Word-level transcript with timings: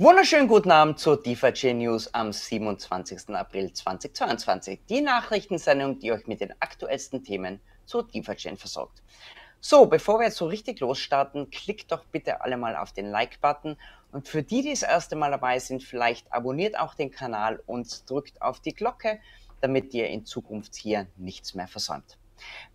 Wunderschönen 0.00 0.48
guten 0.48 0.70
Abend 0.70 0.98
zur 0.98 1.22
DeFi 1.22 1.74
News 1.74 2.14
am 2.14 2.32
27. 2.32 3.36
April 3.36 3.70
2022. 3.70 4.80
Die 4.88 5.02
Nachrichtensendung, 5.02 5.98
die 5.98 6.10
euch 6.10 6.26
mit 6.26 6.40
den 6.40 6.54
aktuellsten 6.58 7.22
Themen 7.22 7.60
zur 7.84 8.08
DeFi 8.08 8.56
versorgt. 8.56 9.02
So, 9.60 9.84
bevor 9.84 10.18
wir 10.18 10.24
jetzt 10.24 10.38
so 10.38 10.46
richtig 10.46 10.80
losstarten, 10.80 11.50
klickt 11.50 11.92
doch 11.92 12.06
bitte 12.06 12.40
alle 12.40 12.56
mal 12.56 12.76
auf 12.76 12.92
den 12.92 13.10
Like-Button 13.10 13.76
und 14.10 14.26
für 14.26 14.42
die, 14.42 14.62
die 14.62 14.70
das 14.70 14.84
erste 14.84 15.16
Mal 15.16 15.32
dabei 15.32 15.58
sind, 15.58 15.82
vielleicht 15.82 16.32
abonniert 16.32 16.78
auch 16.78 16.94
den 16.94 17.10
Kanal 17.10 17.62
und 17.66 18.08
drückt 18.08 18.40
auf 18.40 18.60
die 18.60 18.72
Glocke, 18.72 19.20
damit 19.60 19.92
ihr 19.92 20.08
in 20.08 20.24
Zukunft 20.24 20.76
hier 20.76 21.08
nichts 21.18 21.52
mehr 21.52 21.68
versäumt. 21.68 22.16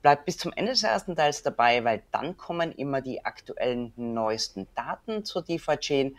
Bleibt 0.02 0.26
bis 0.26 0.38
zum 0.38 0.54
Ende 0.54 0.74
des 0.74 0.84
ersten 0.84 1.16
Teils 1.16 1.42
dabei, 1.42 1.84
weil 1.84 2.04
dann 2.12 2.38
kommen 2.38 2.72
immer 2.72 3.02
die 3.02 3.26
aktuellen 3.26 3.94
neuesten 3.96 4.68
Daten 4.76 5.26
zur 5.26 5.42
DeFi-Chain 5.42 6.16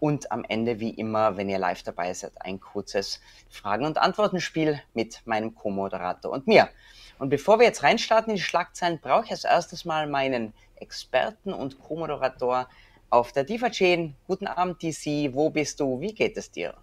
und 0.00 0.32
am 0.32 0.44
Ende, 0.48 0.80
wie 0.80 0.90
immer, 0.90 1.36
wenn 1.36 1.48
ihr 1.48 1.58
live 1.58 1.82
dabei 1.82 2.12
seid, 2.14 2.32
ein 2.40 2.58
kurzes 2.58 3.20
Fragen- 3.48 3.84
und 3.84 3.98
Antworten-Spiel 3.98 4.82
mit 4.94 5.20
meinem 5.26 5.54
Co-Moderator 5.54 6.32
und 6.32 6.46
mir. 6.46 6.68
Und 7.18 7.28
bevor 7.28 7.58
wir 7.58 7.66
jetzt 7.66 7.82
reinstarten 7.82 8.30
in 8.30 8.36
die 8.36 8.42
Schlagzeilen, 8.42 8.98
brauche 9.00 9.26
ich 9.26 9.30
als 9.30 9.44
erstes 9.44 9.84
mal 9.84 10.06
meinen 10.06 10.54
Experten 10.76 11.52
und 11.52 11.78
Co-Moderator 11.78 12.66
auf 13.10 13.32
der 13.32 13.44
DeFi-Chain. 13.44 14.16
Guten 14.26 14.46
Abend, 14.46 14.82
DC. 14.82 15.34
Wo 15.34 15.50
bist 15.50 15.78
du? 15.80 16.00
Wie 16.00 16.14
geht 16.14 16.36
es 16.38 16.50
dir? 16.50 16.74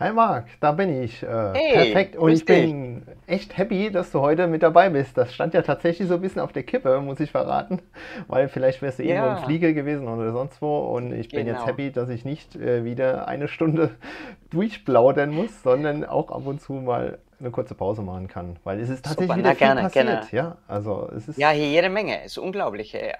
Hi 0.00 0.14
Marc, 0.14 0.46
da 0.60 0.72
bin 0.72 1.02
ich. 1.02 1.22
Äh, 1.22 1.26
hey, 1.52 1.72
perfekt. 1.74 2.16
Und 2.16 2.32
ich 2.32 2.46
bin 2.46 3.04
dich. 3.04 3.14
echt 3.26 3.58
happy, 3.58 3.90
dass 3.90 4.10
du 4.10 4.20
heute 4.20 4.46
mit 4.46 4.62
dabei 4.62 4.88
bist. 4.88 5.18
Das 5.18 5.34
stand 5.34 5.52
ja 5.52 5.60
tatsächlich 5.60 6.08
so 6.08 6.14
ein 6.14 6.22
bisschen 6.22 6.40
auf 6.40 6.52
der 6.52 6.62
Kippe, 6.62 7.02
muss 7.02 7.20
ich 7.20 7.30
verraten. 7.30 7.82
Weil 8.26 8.48
vielleicht 8.48 8.80
wärst 8.80 8.98
du 8.98 9.02
ja. 9.02 9.16
irgendwo 9.16 9.40
im 9.40 9.44
Flieger 9.44 9.74
gewesen 9.74 10.08
oder 10.08 10.32
sonst 10.32 10.62
wo. 10.62 10.78
Und 10.78 11.12
ich 11.12 11.28
bin 11.28 11.44
genau. 11.44 11.58
jetzt 11.58 11.66
happy, 11.66 11.92
dass 11.92 12.08
ich 12.08 12.24
nicht 12.24 12.56
äh, 12.56 12.82
wieder 12.82 13.28
eine 13.28 13.46
Stunde 13.46 13.90
durchplaudern 14.50 15.34
muss, 15.34 15.62
sondern 15.62 16.06
auch 16.06 16.30
ab 16.30 16.46
und 16.46 16.62
zu 16.62 16.72
mal 16.72 17.18
eine 17.38 17.50
kurze 17.50 17.74
Pause 17.74 18.00
machen 18.00 18.26
kann. 18.26 18.56
Weil 18.64 18.80
es 18.80 18.88
ist 18.88 19.04
tatsächlich 19.04 19.28
Super, 19.28 19.38
wieder 19.38 19.50
na, 19.50 19.54
gerne, 19.54 19.82
passiert. 19.82 20.06
Gerne. 20.06 20.26
Ja, 20.32 20.56
also 20.66 21.10
es 21.14 21.28
ist 21.28 21.38
ja, 21.38 21.50
hier 21.50 21.68
jede 21.68 21.90
Menge. 21.90 22.22
Es 22.24 22.32
ist 22.32 22.38
unglaublich. 22.38 22.94
Äh, 22.94 23.12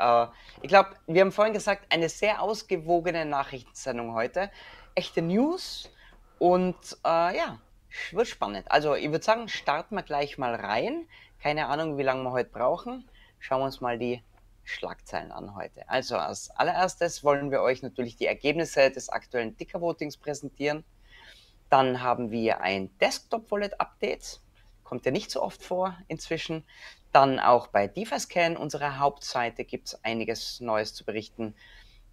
ich 0.62 0.68
glaube, 0.68 0.88
wir 1.06 1.20
haben 1.20 1.32
vorhin 1.32 1.52
gesagt, 1.52 1.82
eine 1.92 2.08
sehr 2.08 2.40
ausgewogene 2.40 3.26
Nachrichtensendung 3.26 4.14
heute. 4.14 4.48
Echte 4.94 5.20
News 5.20 5.90
und 6.40 6.96
äh, 7.04 7.36
ja, 7.36 7.60
wird 8.12 8.26
spannend. 8.26 8.70
Also 8.70 8.94
ich 8.94 9.10
würde 9.10 9.22
sagen, 9.22 9.46
starten 9.48 9.94
wir 9.94 10.02
gleich 10.02 10.38
mal 10.38 10.54
rein. 10.54 11.06
Keine 11.42 11.66
Ahnung, 11.66 11.98
wie 11.98 12.02
lange 12.02 12.24
wir 12.24 12.32
heute 12.32 12.48
brauchen. 12.48 13.06
Schauen 13.38 13.60
wir 13.60 13.66
uns 13.66 13.82
mal 13.82 13.98
die 13.98 14.22
Schlagzeilen 14.64 15.32
an 15.32 15.54
heute. 15.54 15.86
Also 15.90 16.16
als 16.16 16.50
allererstes 16.50 17.22
wollen 17.24 17.50
wir 17.50 17.60
euch 17.60 17.82
natürlich 17.82 18.16
die 18.16 18.24
Ergebnisse 18.24 18.90
des 18.90 19.10
aktuellen 19.10 19.54
Ticker-Votings 19.58 20.16
präsentieren. 20.16 20.82
Dann 21.68 22.02
haben 22.02 22.30
wir 22.30 22.62
ein 22.62 22.90
Desktop-Wallet-Update. 23.00 24.40
Kommt 24.82 25.04
ja 25.04 25.12
nicht 25.12 25.30
so 25.30 25.42
oft 25.42 25.62
vor 25.62 25.98
inzwischen. 26.08 26.64
Dann 27.12 27.38
auch 27.38 27.66
bei 27.66 27.86
DeFi-Scan, 27.86 28.56
unserer 28.56 28.98
Hauptseite, 28.98 29.64
gibt 29.64 29.88
es 29.88 30.04
einiges 30.04 30.60
Neues 30.60 30.94
zu 30.94 31.04
berichten. 31.04 31.54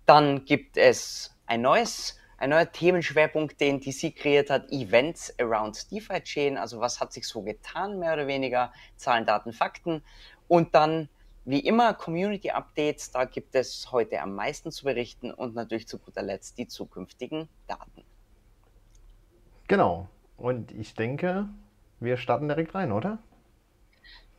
Dann 0.06 0.44
gibt 0.44 0.76
es 0.76 1.34
ein 1.46 1.62
neues 1.62 2.18
ein 2.38 2.52
neuer 2.52 2.72
Themenschwerpunkt, 2.72 3.60
den 3.60 3.80
DC 3.80 4.16
kreiert 4.16 4.50
hat, 4.50 4.72
Events 4.72 5.34
around 5.40 5.92
DeFi 5.92 6.22
Chain. 6.22 6.58
Also 6.58 6.80
was 6.80 7.00
hat 7.00 7.12
sich 7.12 7.28
so 7.28 7.42
getan, 7.42 8.00
mehr 8.00 8.14
oder 8.14 8.28
weniger, 8.28 8.72
Zahlen, 8.96 9.26
Daten, 9.26 9.54
Fakten. 9.54 10.04
Und 10.48 10.76
dann, 10.76 11.10
wie 11.46 11.60
immer, 11.60 11.94
Community 11.94 12.52
Updates. 12.52 13.12
Da 13.12 13.26
gibt 13.26 13.56
es 13.56 13.92
heute 13.92 14.22
am 14.22 14.36
meisten 14.36 14.72
zu 14.72 14.86
berichten 14.86 15.32
und 15.32 15.56
natürlich 15.56 15.88
zu 15.88 15.98
guter 15.98 16.22
Letzt 16.22 16.58
die 16.58 16.68
zukünftigen 16.68 17.50
Daten. 17.68 18.04
Genau. 19.68 20.08
Und 20.38 20.72
ich 20.72 20.94
denke, 20.94 21.50
wir 22.00 22.18
starten 22.18 22.48
direkt 22.48 22.76
rein, 22.76 22.92
oder? 22.92 23.18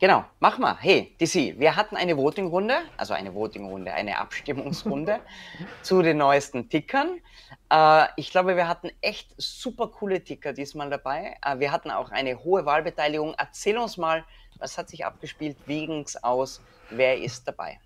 Genau, 0.01 0.25
mach 0.39 0.59
mal. 0.59 0.77
Hey, 0.79 1.17
DC, 1.21 1.59
wir 1.59 1.75
hatten 1.75 1.97
eine 1.97 2.17
Voting-Runde, 2.17 2.83
also 2.97 3.15
eine 3.15 3.35
Voting-Runde, 3.35 3.93
eine 3.93 4.19
Abstimmungsrunde 4.19 5.19
zu 5.83 6.03
den 6.03 6.19
neuesten 6.19 6.69
Tickern. 6.69 7.21
Äh, 7.69 8.07
ich 8.15 8.31
glaube, 8.31 8.55
wir 8.55 8.69
hatten 8.69 8.93
echt 9.01 9.35
super 9.39 9.89
coole 9.89 10.23
Ticker 10.23 10.53
diesmal 10.53 10.89
dabei. 10.89 11.37
Äh, 11.45 11.59
wir 11.59 11.73
hatten 11.73 11.91
auch 11.91 12.13
eine 12.13 12.45
hohe 12.45 12.65
Wahlbeteiligung. 12.65 13.35
Erzähl 13.39 13.77
uns 13.77 13.97
mal, 13.97 14.25
was 14.61 14.79
hat 14.79 14.89
sich 14.89 15.05
abgespielt, 15.05 15.57
wie 15.67 15.85
ging 15.85 16.03
es 16.03 16.23
aus, 16.23 16.63
wer 16.91 17.19
ist 17.19 17.49
dabei? 17.49 17.81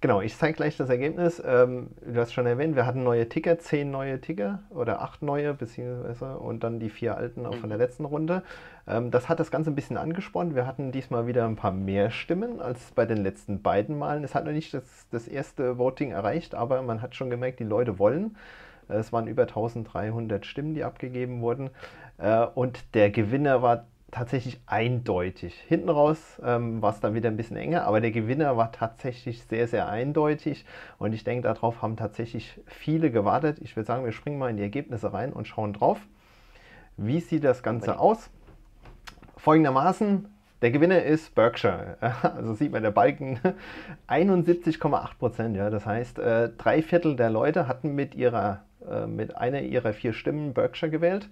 Genau, 0.00 0.20
ich 0.20 0.36
zeige 0.36 0.54
gleich 0.54 0.76
das 0.76 0.90
Ergebnis. 0.90 1.42
Ähm, 1.44 1.88
du 2.06 2.20
hast 2.20 2.32
schon 2.32 2.46
erwähnt, 2.46 2.76
wir 2.76 2.86
hatten 2.86 3.02
neue 3.02 3.28
Ticker, 3.28 3.58
zehn 3.58 3.90
neue 3.90 4.20
Ticker 4.20 4.60
oder 4.70 5.02
acht 5.02 5.22
neue, 5.22 5.54
beziehungsweise 5.54 6.38
und 6.38 6.62
dann 6.62 6.78
die 6.78 6.88
vier 6.88 7.16
alten 7.16 7.44
auch 7.44 7.56
von 7.56 7.68
der 7.68 7.78
mhm. 7.78 7.82
letzten 7.82 8.04
Runde. 8.04 8.44
Ähm, 8.86 9.10
das 9.10 9.28
hat 9.28 9.40
das 9.40 9.50
Ganze 9.50 9.70
ein 9.70 9.74
bisschen 9.74 9.96
angespornt. 9.96 10.54
Wir 10.54 10.68
hatten 10.68 10.92
diesmal 10.92 11.26
wieder 11.26 11.46
ein 11.46 11.56
paar 11.56 11.72
mehr 11.72 12.12
Stimmen 12.12 12.60
als 12.60 12.92
bei 12.92 13.06
den 13.06 13.18
letzten 13.18 13.60
beiden 13.60 13.98
Malen. 13.98 14.22
Es 14.22 14.36
hat 14.36 14.44
noch 14.44 14.52
nicht 14.52 14.72
das, 14.72 14.84
das 15.10 15.26
erste 15.26 15.78
Voting 15.78 16.12
erreicht, 16.12 16.54
aber 16.54 16.80
man 16.82 17.02
hat 17.02 17.16
schon 17.16 17.28
gemerkt, 17.28 17.58
die 17.58 17.64
Leute 17.64 17.98
wollen. 17.98 18.36
Es 18.86 19.12
waren 19.12 19.26
über 19.26 19.42
1300 19.42 20.46
Stimmen, 20.46 20.74
die 20.74 20.84
abgegeben 20.84 21.40
wurden. 21.40 21.70
Äh, 22.18 22.46
und 22.54 22.94
der 22.94 23.10
Gewinner 23.10 23.62
war 23.62 23.86
tatsächlich 24.10 24.60
eindeutig. 24.66 25.54
Hinten 25.68 25.90
raus 25.90 26.40
ähm, 26.42 26.80
war 26.80 26.92
es 26.92 27.00
dann 27.00 27.14
wieder 27.14 27.28
ein 27.28 27.36
bisschen 27.36 27.56
enger, 27.56 27.84
aber 27.84 28.00
der 28.00 28.10
Gewinner 28.10 28.56
war 28.56 28.72
tatsächlich 28.72 29.42
sehr, 29.44 29.68
sehr 29.68 29.88
eindeutig 29.88 30.64
und 30.98 31.12
ich 31.12 31.24
denke, 31.24 31.42
darauf 31.42 31.82
haben 31.82 31.96
tatsächlich 31.96 32.60
viele 32.66 33.10
gewartet. 33.10 33.58
Ich 33.60 33.76
würde 33.76 33.86
sagen, 33.86 34.04
wir 34.04 34.12
springen 34.12 34.38
mal 34.38 34.50
in 34.50 34.56
die 34.56 34.62
Ergebnisse 34.62 35.12
rein 35.12 35.32
und 35.32 35.46
schauen 35.46 35.72
drauf. 35.72 35.98
Wie 36.96 37.20
sieht 37.20 37.44
das 37.44 37.62
Ganze 37.62 37.98
aus? 37.98 38.30
Folgendermaßen, 39.36 40.26
der 40.62 40.70
Gewinner 40.70 41.02
ist 41.02 41.34
Berkshire. 41.34 41.96
Also 42.22 42.54
sieht 42.54 42.72
man 42.72 42.82
der 42.82 42.90
Balken 42.90 43.38
71,8 44.08 45.18
Prozent. 45.18 45.56
Ja, 45.56 45.70
das 45.70 45.84
heißt, 45.86 46.18
äh, 46.18 46.50
drei 46.56 46.82
Viertel 46.82 47.14
der 47.14 47.30
Leute 47.30 47.68
hatten 47.68 47.94
mit 47.94 48.14
ihrer, 48.14 48.64
äh, 48.90 49.06
mit 49.06 49.36
einer 49.36 49.60
ihrer 49.60 49.92
vier 49.92 50.14
Stimmen 50.14 50.54
Berkshire 50.54 50.90
gewählt. 50.90 51.28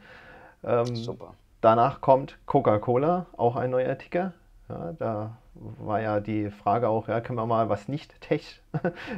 Ähm, 0.63 0.95
Super. 0.95 1.35
Danach 1.61 2.00
kommt 2.00 2.39
Coca-Cola, 2.47 3.27
auch 3.37 3.56
ein 3.56 3.71
neuer 3.71 3.97
Ticker. 3.99 4.33
Ja, 4.69 4.93
da 4.99 5.37
war 5.55 6.00
ja 6.00 6.21
die 6.21 6.50
Frage 6.50 6.89
auch, 6.89 7.09
ja, 7.09 7.21
können 7.21 7.39
wir 7.39 7.47
mal 7.47 7.69
was 7.69 7.89
nicht 7.89 8.21
Tech 8.21 8.61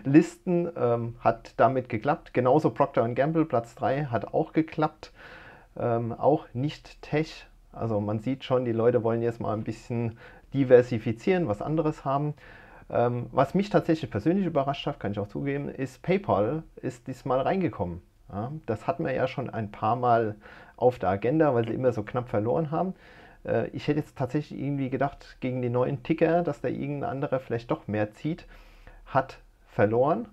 listen? 0.04 0.70
Ähm, 0.76 1.16
hat 1.20 1.54
damit 1.56 1.88
geklappt. 1.88 2.32
Genauso 2.32 2.70
Procter 2.70 3.08
Gamble, 3.08 3.44
Platz 3.44 3.74
3, 3.74 4.06
hat 4.06 4.32
auch 4.32 4.52
geklappt. 4.52 5.12
Ähm, 5.76 6.12
auch 6.12 6.46
nicht 6.52 7.02
Tech. 7.02 7.46
Also 7.72 8.00
man 8.00 8.20
sieht 8.20 8.44
schon, 8.44 8.64
die 8.64 8.72
Leute 8.72 9.02
wollen 9.02 9.22
jetzt 9.22 9.40
mal 9.40 9.52
ein 9.54 9.64
bisschen 9.64 10.18
diversifizieren, 10.54 11.48
was 11.48 11.62
anderes 11.62 12.04
haben. 12.04 12.34
Ähm, 12.90 13.26
was 13.32 13.54
mich 13.54 13.70
tatsächlich 13.70 14.10
persönlich 14.10 14.46
überrascht 14.46 14.86
hat, 14.86 15.00
kann 15.00 15.12
ich 15.12 15.18
auch 15.18 15.28
zugeben, 15.28 15.68
ist 15.68 16.02
PayPal 16.02 16.62
ist 16.76 17.06
diesmal 17.06 17.40
reingekommen. 17.40 18.02
Ja, 18.30 18.52
das 18.66 18.86
hatten 18.86 19.04
wir 19.04 19.12
ja 19.12 19.26
schon 19.26 19.50
ein 19.50 19.70
paar 19.70 19.96
Mal 19.96 20.36
auf 20.76 20.98
der 20.98 21.08
Agenda, 21.10 21.54
weil 21.54 21.66
sie 21.66 21.74
immer 21.74 21.92
so 21.92 22.02
knapp 22.02 22.28
verloren 22.28 22.70
haben. 22.70 22.94
Äh, 23.44 23.68
ich 23.68 23.88
hätte 23.88 24.00
jetzt 24.00 24.16
tatsächlich 24.16 24.60
irgendwie 24.60 24.90
gedacht, 24.90 25.36
gegen 25.40 25.62
den 25.62 25.72
neuen 25.72 26.02
Ticker, 26.02 26.42
dass 26.42 26.60
da 26.60 26.68
irgendein 26.68 27.10
anderer 27.10 27.40
vielleicht 27.40 27.70
doch 27.70 27.88
mehr 27.88 28.12
zieht, 28.12 28.46
hat 29.06 29.38
verloren. 29.66 30.28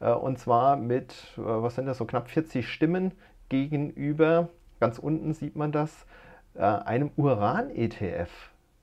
Äh, 0.00 0.12
und 0.12 0.38
zwar 0.38 0.76
mit, 0.76 1.12
äh, 1.36 1.42
was 1.42 1.76
sind 1.76 1.86
das, 1.86 1.98
so 1.98 2.04
knapp 2.04 2.28
40 2.28 2.68
Stimmen 2.68 3.12
gegenüber, 3.48 4.48
ganz 4.80 4.98
unten 4.98 5.32
sieht 5.32 5.56
man 5.56 5.72
das, 5.72 6.06
einem 6.54 7.10
Uran-ETF. 7.16 8.30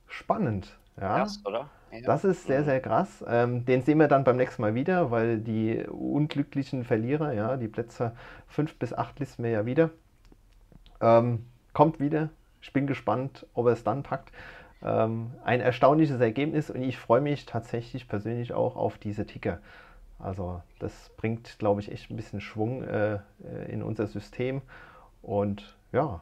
Spannend. 0.06 0.78
Ja. 0.96 1.18
Krass, 1.18 1.42
oder? 1.44 1.72
Das 2.02 2.24
ist 2.24 2.48
sehr, 2.48 2.62
mhm. 2.62 2.66
sehr 2.66 2.80
krass. 2.80 3.24
Ähm, 3.28 3.66
den 3.66 3.82
sehen 3.84 4.00
wir 4.00 4.08
dann 4.08 4.24
beim 4.24 4.38
nächsten 4.38 4.62
Mal 4.62 4.76
wieder, 4.76 5.12
weil 5.12 5.40
die 5.40 5.86
unglücklichen 5.88 6.84
Verlierer, 6.84 7.34
ja, 7.34 7.58
die 7.58 7.68
Plätze 7.68 8.16
5 8.48 8.80
bis 8.80 8.94
8 8.94 9.20
listen 9.20 9.44
wir 9.44 9.52
ja 9.52 9.66
wieder. 9.66 9.92
Ähm, 11.02 11.46
kommt 11.74 12.00
wieder. 12.00 12.30
Ich 12.62 12.74
bin 12.74 12.88
gespannt, 12.88 13.46
ob 13.54 13.68
er 13.68 13.74
es 13.74 13.84
dann 13.84 14.04
packt. 14.04 14.32
Ähm, 14.82 15.32
ein 15.44 15.62
erstaunliches 15.62 16.20
Ergebnis 16.20 16.70
und 16.70 16.82
ich 16.82 16.98
freue 16.98 17.22
mich 17.22 17.46
tatsächlich 17.46 18.08
persönlich 18.08 18.54
auch 18.54 18.76
auf 18.76 18.98
diese 18.98 19.26
Ticker. 19.26 19.60
Also 20.20 20.62
das 20.80 21.12
bringt, 21.18 21.60
glaube 21.60 21.82
ich, 21.82 21.92
echt 21.92 22.10
ein 22.10 22.16
bisschen 22.16 22.42
Schwung 22.42 22.84
äh, 22.84 23.20
in 23.68 23.84
unser 23.84 24.08
System. 24.08 24.62
Und 25.22 25.78
ja, 25.92 26.22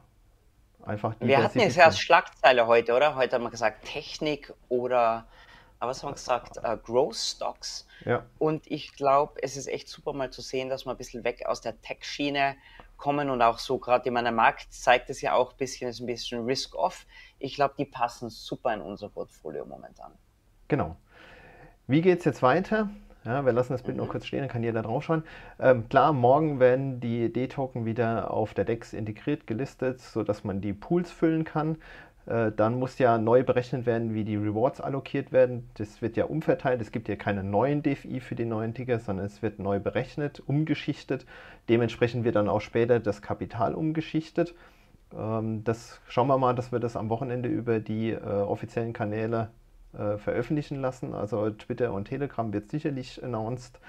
einfach 0.83 1.15
die. 1.15 1.27
Wir 1.27 1.43
hatten 1.43 1.59
jetzt 1.59 1.77
erst 1.77 2.01
Schlagzeile 2.01 2.67
heute, 2.67 2.95
oder? 2.95 3.15
Heute 3.15 3.35
haben 3.35 3.43
wir 3.43 3.51
gesagt 3.51 3.85
Technik 3.85 4.53
oder 4.69 5.25
was 5.87 6.03
haben 6.03 6.09
wir 6.09 6.13
gesagt? 6.13 6.57
Uh, 6.57 6.77
Growth 6.77 7.15
Stocks. 7.15 7.87
Ja. 8.05 8.25
Und 8.39 8.69
ich 8.69 8.93
glaube, 8.95 9.41
es 9.41 9.57
ist 9.57 9.67
echt 9.67 9.87
super 9.87 10.13
mal 10.13 10.31
zu 10.31 10.41
sehen, 10.41 10.69
dass 10.69 10.85
wir 10.85 10.91
ein 10.91 10.97
bisschen 10.97 11.23
weg 11.23 11.45
aus 11.45 11.61
der 11.61 11.79
Tech-Schiene 11.81 12.55
kommen 12.97 13.29
und 13.29 13.41
auch 13.41 13.57
so 13.57 13.79
gerade 13.79 14.07
in 14.07 14.13
meinem 14.13 14.35
Markt 14.35 14.71
zeigt 14.71 15.09
es 15.09 15.21
ja 15.21 15.33
auch 15.33 15.51
ein 15.51 15.57
bisschen, 15.57 15.89
ist 15.89 15.99
ein 15.99 16.05
bisschen 16.05 16.45
Risk-Off. 16.45 17.05
Ich 17.39 17.55
glaube, 17.55 17.73
die 17.77 17.85
passen 17.85 18.29
super 18.29 18.73
in 18.73 18.81
unser 18.81 19.09
Portfolio 19.09 19.65
momentan. 19.65 20.11
Genau. 20.67 20.95
Wie 21.87 22.01
geht 22.01 22.19
es 22.19 22.25
jetzt 22.25 22.43
weiter? 22.43 22.89
Ja, 23.23 23.45
wir 23.45 23.53
lassen 23.53 23.73
das 23.73 23.83
Bild 23.83 23.97
mhm. 23.97 24.03
noch 24.03 24.09
kurz 24.09 24.25
stehen, 24.25 24.39
dann 24.39 24.49
kann 24.49 24.63
jeder 24.63 24.81
drauf 24.81 25.03
schauen. 25.03 25.23
Ähm, 25.59 25.87
klar, 25.89 26.11
morgen 26.11 26.59
werden 26.59 26.99
die 26.99 27.31
D-Token 27.31 27.85
wieder 27.85 28.31
auf 28.31 28.53
der 28.53 28.65
DEX 28.65 28.93
integriert, 28.93 29.45
gelistet, 29.45 29.99
sodass 29.99 30.43
man 30.43 30.59
die 30.59 30.73
Pools 30.73 31.11
füllen 31.11 31.43
kann. 31.43 31.77
Äh, 32.25 32.51
dann 32.51 32.79
muss 32.79 32.97
ja 32.99 33.17
neu 33.17 33.43
berechnet 33.43 33.85
werden, 33.85 34.13
wie 34.13 34.23
die 34.23 34.35
Rewards 34.35 34.81
allokiert 34.81 35.31
werden. 35.31 35.69
Das 35.75 36.01
wird 36.01 36.17
ja 36.17 36.25
umverteilt. 36.25 36.81
Es 36.81 36.91
gibt 36.91 37.07
ja 37.07 37.15
keine 37.15 37.43
neuen 37.43 37.83
DFI 37.83 38.19
für 38.19 38.35
die 38.35 38.45
neuen 38.45 38.73
Ticker, 38.73 38.99
sondern 38.99 39.25
es 39.25 39.41
wird 39.41 39.59
neu 39.59 39.79
berechnet, 39.79 40.41
umgeschichtet. 40.45 41.25
Dementsprechend 41.69 42.23
wird 42.23 42.35
dann 42.35 42.49
auch 42.49 42.61
später 42.61 42.99
das 42.99 43.21
Kapital 43.21 43.73
umgeschichtet. 43.73 44.55
Ähm, 45.17 45.63
das 45.63 45.99
schauen 46.07 46.27
wir 46.27 46.37
mal, 46.37 46.53
dass 46.53 46.71
wir 46.71 46.79
das 46.79 46.95
am 46.95 47.09
Wochenende 47.09 47.49
über 47.49 47.79
die 47.79 48.11
äh, 48.11 48.19
offiziellen 48.19 48.93
Kanäle 48.93 49.49
äh, 49.93 50.17
veröffentlichen 50.17 50.79
lassen. 50.79 51.13
Also 51.13 51.49
Twitter 51.49 51.93
und 51.93 52.05
Telegram 52.05 52.53
wird 52.53 52.69
sicherlich 52.69 53.23
announced. 53.23 53.79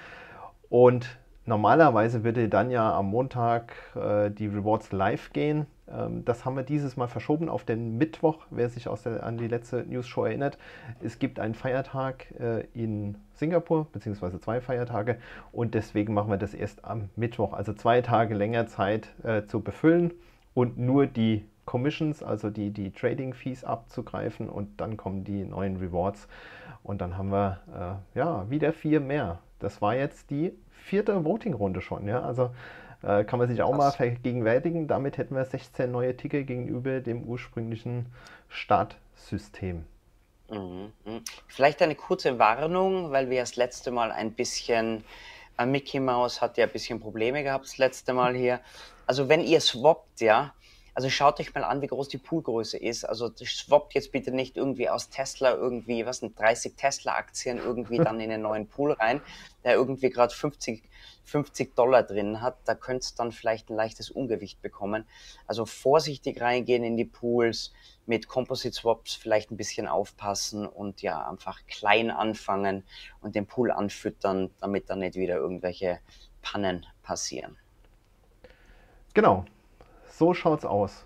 Und 0.68 1.18
normalerweise 1.44 2.24
würde 2.24 2.48
dann 2.48 2.70
ja 2.70 2.96
am 2.96 3.06
Montag 3.06 3.74
äh, 3.94 4.30
die 4.30 4.46
Rewards 4.46 4.92
live 4.92 5.32
gehen. 5.32 5.66
Ähm, 5.92 6.24
das 6.24 6.44
haben 6.44 6.56
wir 6.56 6.62
dieses 6.62 6.96
Mal 6.96 7.08
verschoben 7.08 7.48
auf 7.48 7.64
den 7.64 7.98
Mittwoch, 7.98 8.46
wer 8.50 8.68
sich 8.68 8.88
der, 9.04 9.22
an 9.24 9.38
die 9.38 9.48
letzte 9.48 9.84
News-Show 9.84 10.24
erinnert. 10.24 10.58
Es 11.00 11.18
gibt 11.18 11.38
einen 11.38 11.54
Feiertag 11.54 12.26
äh, 12.40 12.66
in 12.74 13.16
Singapur, 13.34 13.86
beziehungsweise 13.92 14.40
zwei 14.40 14.60
Feiertage, 14.60 15.18
und 15.52 15.74
deswegen 15.74 16.14
machen 16.14 16.30
wir 16.30 16.38
das 16.38 16.54
erst 16.54 16.84
am 16.84 17.08
Mittwoch, 17.16 17.52
also 17.52 17.72
zwei 17.72 18.00
Tage 18.00 18.34
länger 18.34 18.66
Zeit 18.66 19.14
äh, 19.24 19.44
zu 19.44 19.60
befüllen 19.60 20.12
und 20.54 20.78
nur 20.78 21.06
die 21.06 21.44
Commissions, 21.64 22.22
also 22.22 22.50
die, 22.50 22.70
die 22.70 22.90
Trading 22.90 23.34
Fees 23.34 23.64
abzugreifen. 23.64 24.48
Und 24.48 24.80
dann 24.80 24.96
kommen 24.96 25.24
die 25.24 25.44
neuen 25.44 25.76
Rewards. 25.76 26.28
Und 26.82 27.00
dann 27.00 27.16
haben 27.16 27.30
wir 27.30 27.60
äh, 28.14 28.18
ja 28.18 28.50
wieder 28.50 28.72
vier 28.72 29.00
mehr. 29.00 29.38
Das 29.58 29.80
war 29.80 29.94
jetzt 29.94 30.30
die 30.30 30.52
vierte 30.70 31.24
Voting-Runde 31.24 31.80
schon, 31.80 32.08
ja, 32.08 32.20
also 32.20 32.50
äh, 33.02 33.24
kann 33.24 33.38
man 33.38 33.48
sich 33.48 33.62
auch 33.62 33.70
Krass. 33.70 33.78
mal 33.78 33.90
vergegenwärtigen. 33.92 34.86
Damit 34.86 35.18
hätten 35.18 35.34
wir 35.34 35.44
16 35.44 35.90
neue 35.90 36.16
Ticker 36.16 36.42
gegenüber 36.42 37.00
dem 37.00 37.24
ursprünglichen 37.24 38.06
Startsystem. 38.48 39.84
Mhm, 40.50 40.92
mhm. 41.04 41.22
Vielleicht 41.48 41.82
eine 41.82 41.94
kurze 41.94 42.38
Warnung, 42.38 43.10
weil 43.10 43.30
wir 43.30 43.40
das 43.40 43.56
letzte 43.56 43.90
Mal 43.90 44.12
ein 44.12 44.32
bisschen, 44.32 45.04
äh, 45.58 45.66
Mickey 45.66 45.98
Mouse 45.98 46.40
hat 46.40 46.58
ja 46.58 46.66
ein 46.66 46.72
bisschen 46.72 47.00
Probleme 47.00 47.42
gehabt 47.42 47.64
das 47.64 47.78
letzte 47.78 48.12
Mal 48.12 48.34
hier. 48.34 48.60
Also 49.06 49.28
wenn 49.28 49.40
ihr 49.40 49.60
swappt, 49.60 50.20
ja, 50.20 50.54
also 50.94 51.08
schaut 51.08 51.40
euch 51.40 51.54
mal 51.54 51.64
an, 51.64 51.80
wie 51.80 51.86
groß 51.86 52.08
die 52.08 52.18
Poolgröße 52.18 52.76
ist. 52.76 53.04
Also 53.04 53.30
swappt 53.34 53.94
jetzt 53.94 54.12
bitte 54.12 54.30
nicht 54.30 54.56
irgendwie 54.56 54.90
aus 54.90 55.08
Tesla 55.08 55.54
irgendwie, 55.54 56.04
was 56.04 56.18
sind 56.18 56.38
30 56.38 56.74
Tesla-Aktien 56.76 57.58
irgendwie 57.58 57.96
dann 58.04 58.20
in 58.20 58.30
einen 58.30 58.42
neuen 58.42 58.66
Pool 58.66 58.92
rein, 58.92 59.22
der 59.64 59.74
irgendwie 59.74 60.10
gerade 60.10 60.34
50, 60.34 60.82
50 61.24 61.74
Dollar 61.74 62.02
drin 62.02 62.42
hat. 62.42 62.58
Da 62.66 62.74
könnt 62.74 63.04
ihr 63.04 63.16
dann 63.16 63.32
vielleicht 63.32 63.70
ein 63.70 63.76
leichtes 63.76 64.10
Ungewicht 64.10 64.60
bekommen. 64.60 65.06
Also 65.46 65.64
vorsichtig 65.64 66.40
reingehen 66.40 66.84
in 66.84 66.96
die 66.96 67.06
Pools, 67.06 67.72
mit 68.04 68.28
Composite 68.28 68.74
Swaps 68.74 69.14
vielleicht 69.14 69.50
ein 69.50 69.56
bisschen 69.56 69.86
aufpassen 69.86 70.66
und 70.66 71.02
ja, 71.02 71.26
einfach 71.26 71.60
klein 71.68 72.10
anfangen 72.10 72.84
und 73.20 73.34
den 73.34 73.46
Pool 73.46 73.70
anfüttern, 73.70 74.50
damit 74.60 74.90
dann 74.90 74.98
nicht 74.98 75.14
wieder 75.14 75.36
irgendwelche 75.36 76.00
Pannen 76.42 76.84
passieren. 77.02 77.56
Genau, 79.14 79.44
so 80.22 80.34
schaut's 80.34 80.64
aus. 80.64 81.04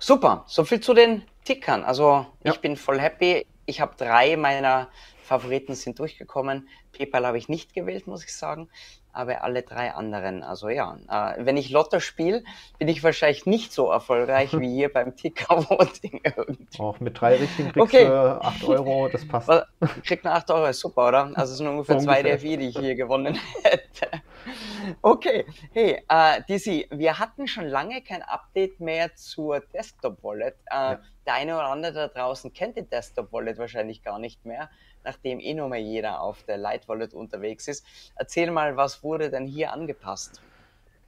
Super, 0.00 0.42
so 0.48 0.64
viel 0.64 0.80
zu 0.80 0.94
den 0.94 1.22
Tickern. 1.44 1.84
Also 1.84 2.26
ja. 2.42 2.52
ich 2.52 2.60
bin 2.60 2.76
voll 2.76 2.98
happy. 2.98 3.46
Ich 3.66 3.80
habe 3.80 3.94
drei 3.96 4.36
meiner 4.36 4.88
Favoriten 5.22 5.76
sind 5.76 6.00
durchgekommen. 6.00 6.68
PayPal 6.90 7.24
habe 7.24 7.38
ich 7.38 7.48
nicht 7.48 7.72
gewählt, 7.72 8.08
muss 8.08 8.24
ich 8.24 8.34
sagen 8.34 8.68
aber 9.14 9.42
alle 9.44 9.62
drei 9.62 9.92
anderen. 9.92 10.42
Also 10.42 10.68
ja, 10.68 10.96
äh, 11.08 11.44
wenn 11.44 11.56
ich 11.56 11.70
Lotto 11.70 12.00
spiele, 12.00 12.42
bin 12.78 12.88
ich 12.88 13.02
wahrscheinlich 13.02 13.46
nicht 13.46 13.72
so 13.72 13.90
erfolgreich 13.90 14.58
wie 14.58 14.74
hier 14.74 14.92
beim 14.92 15.16
Ticker-Voting 15.16 16.20
irgendwie. 16.24 16.78
Auch 16.78 17.00
mit 17.00 17.20
drei 17.20 17.36
richtigen 17.36 17.72
kriegst 17.72 17.94
okay. 17.94 18.06
du 18.06 18.42
8 18.42 18.64
Euro, 18.64 19.08
das 19.08 19.26
passt. 19.26 19.50
Kriegt 20.04 20.26
eine 20.26 20.34
8 20.34 20.50
Euro, 20.50 20.72
super, 20.72 21.08
oder? 21.08 21.30
Also 21.34 21.52
es 21.52 21.58
sind 21.58 21.68
ungefähr 21.68 22.00
so 22.00 22.06
zwei 22.06 22.22
DFI, 22.22 22.56
die 22.56 22.68
ich 22.68 22.78
hier 22.78 22.94
gewonnen 22.94 23.38
hätte. 23.62 24.22
Okay, 25.00 25.46
hey, 25.72 26.02
äh, 26.08 26.42
Dizzy, 26.48 26.86
wir 26.90 27.18
hatten 27.18 27.46
schon 27.46 27.66
lange 27.66 28.02
kein 28.02 28.22
Update 28.22 28.80
mehr 28.80 29.14
zur 29.14 29.60
Desktop-Wallet. 29.60 30.56
Äh, 30.66 30.74
ja. 30.74 31.00
Der 31.26 31.34
eine 31.34 31.54
oder 31.54 31.66
andere 31.66 31.92
da 31.92 32.08
draußen 32.08 32.52
kennt 32.52 32.76
die 32.76 32.88
Desktop-Wallet 32.88 33.58
wahrscheinlich 33.58 34.02
gar 34.02 34.18
nicht 34.18 34.44
mehr 34.44 34.68
nachdem 35.04 35.38
eh 35.38 35.54
nur 35.54 35.68
mehr 35.68 35.80
jeder 35.80 36.20
auf 36.20 36.42
der 36.44 36.56
Light 36.56 36.88
Wallet 36.88 37.14
unterwegs 37.14 37.68
ist. 37.68 37.86
Erzähl 38.16 38.50
mal, 38.50 38.76
was 38.76 39.04
wurde 39.04 39.30
denn 39.30 39.46
hier 39.46 39.72
angepasst? 39.72 40.40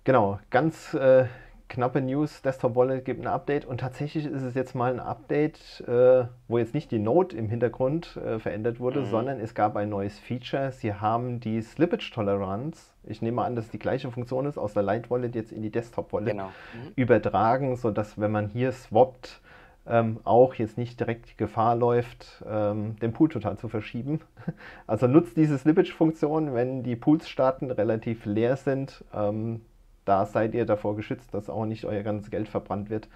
Genau, 0.05 0.39
ganz 0.51 0.95
äh, 0.95 1.25
knappe 1.69 2.01
News, 2.01 2.43
Desktop 2.43 2.77
Wallet 2.77 3.05
gibt 3.05 3.21
ein 3.21 3.27
Update 3.27 3.65
und 3.65 3.81
tatsächlich 3.81 4.27
ist 4.27 4.43
es 4.43 4.55
jetzt 4.55 4.77
mal 4.77 4.93
ein 4.93 5.01
Update, 5.01 5.81
äh, 5.89 6.27
wo 6.47 6.59
jetzt 6.59 6.75
nicht 6.75 6.93
die 6.93 7.01
Node 7.01 7.37
im 7.37 7.49
Hintergrund 7.49 8.17
äh, 8.17 8.39
verändert 8.39 8.79
wurde, 8.79 9.01
mhm. 9.01 9.07
sondern 9.07 9.41
es 9.41 9.55
gab 9.55 9.75
ein 9.75 9.89
neues 9.89 10.19
Feature. 10.21 10.71
Sie 10.71 10.95
haben 10.95 11.41
die 11.41 11.61
Slippage 11.61 12.13
Tolerance, 12.15 12.93
ich 13.03 13.21
nehme 13.21 13.43
an, 13.43 13.57
dass 13.57 13.69
die 13.69 13.81
gleiche 13.81 14.11
Funktion 14.13 14.47
ist, 14.47 14.59
aus 14.59 14.75
der 14.75 14.85
Light 14.85 15.11
Wallet 15.11 15.35
jetzt 15.35 15.51
in 15.51 15.63
die 15.63 15.71
Desktop 15.71 16.13
Wallet 16.13 16.33
genau. 16.33 16.53
mhm. 16.75 16.93
übertragen, 16.95 17.75
sodass 17.75 18.21
wenn 18.21 18.31
man 18.31 18.49
hier 18.49 18.71
swappt, 18.71 19.41
ähm, 19.89 20.21
auch 20.25 20.55
jetzt 20.55 20.77
nicht 20.79 20.99
direkt 20.99 21.39
Gefahr 21.39 21.77
läuft, 21.77 22.45
ähm, 22.49 22.97
den 22.97 23.13
Pool 23.13 23.29
total 23.29 23.57
zu 23.59 23.69
verschieben. 23.69 24.21
Also 24.87 25.07
nutzt 25.07 25.37
diese 25.37 25.59
Slippage-Funktion, 25.59 26.55
wenn 26.55 26.83
die 26.83 26.97
Pools 26.97 27.29
starten, 27.29 27.71
relativ 27.71 28.25
leer 28.25 28.57
sind. 28.57 29.05
Ähm, 29.13 29.63
da 30.05 30.25
seid 30.27 30.55
ihr 30.55 30.65
davor 30.65 30.95
geschützt, 30.95 31.35
dass 31.35 31.51
auch 31.51 31.67
nicht 31.67 31.85
euer 31.85 32.03
ganzes 32.03 32.31
Geld 32.31 32.49
verbrannt 32.49 32.89
wird, 32.89 33.09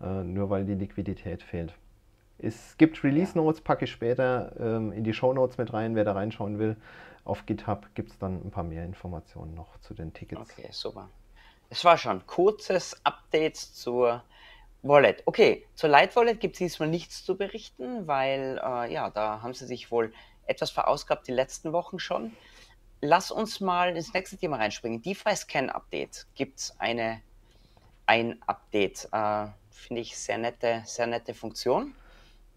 äh, 0.00 0.24
nur 0.24 0.48
weil 0.48 0.64
die 0.64 0.74
Liquidität 0.74 1.42
fehlt. 1.42 1.74
Es 2.38 2.76
gibt 2.78 3.04
Release 3.04 3.36
Notes, 3.36 3.60
packe 3.60 3.84
ich 3.84 3.90
später 3.90 4.52
ähm, 4.58 4.92
in 4.92 5.04
die 5.04 5.12
Show 5.12 5.32
Notes 5.34 5.58
mit 5.58 5.72
rein, 5.72 5.94
wer 5.94 6.04
da 6.04 6.12
reinschauen 6.12 6.58
will. 6.58 6.76
Auf 7.24 7.44
GitHub 7.44 7.86
gibt 7.94 8.10
es 8.10 8.18
dann 8.18 8.40
ein 8.46 8.50
paar 8.50 8.64
mehr 8.64 8.84
Informationen 8.84 9.54
noch 9.54 9.78
zu 9.80 9.92
den 9.92 10.14
Tickets. 10.14 10.40
Okay, 10.40 10.68
super. 10.70 11.10
Es 11.68 11.84
war 11.84 11.98
schon 11.98 12.26
kurzes 12.26 12.98
Update 13.04 13.56
zur 13.56 14.24
Wallet. 14.82 15.22
Okay, 15.26 15.66
zur 15.74 15.90
Light 15.90 16.16
Wallet 16.16 16.40
gibt 16.40 16.54
es 16.54 16.58
diesmal 16.58 16.88
nichts 16.88 17.24
zu 17.24 17.36
berichten, 17.36 18.06
weil 18.06 18.60
äh, 18.64 18.92
ja, 18.92 19.10
da 19.10 19.42
haben 19.42 19.54
sie 19.54 19.66
sich 19.66 19.90
wohl 19.90 20.12
etwas 20.46 20.70
verausgabt 20.70 21.26
die 21.26 21.32
letzten 21.32 21.72
Wochen 21.72 21.98
schon. 21.98 22.32
Lass 23.00 23.30
uns 23.30 23.60
mal 23.60 23.96
ins 23.96 24.12
nächste 24.12 24.36
Thema 24.36 24.56
reinspringen. 24.56 25.00
DeFi 25.02 25.36
Scan 25.36 25.70
Update. 25.70 26.26
Gibt 26.34 26.58
es 26.58 26.74
eine, 26.78 27.20
ein 28.06 28.36
Update? 28.46 29.08
Äh, 29.12 29.46
Finde 29.70 30.02
ich 30.02 30.16
sehr 30.18 30.36
nette, 30.36 30.82
sehr 30.84 31.06
nette 31.06 31.32
Funktion. 31.32 31.94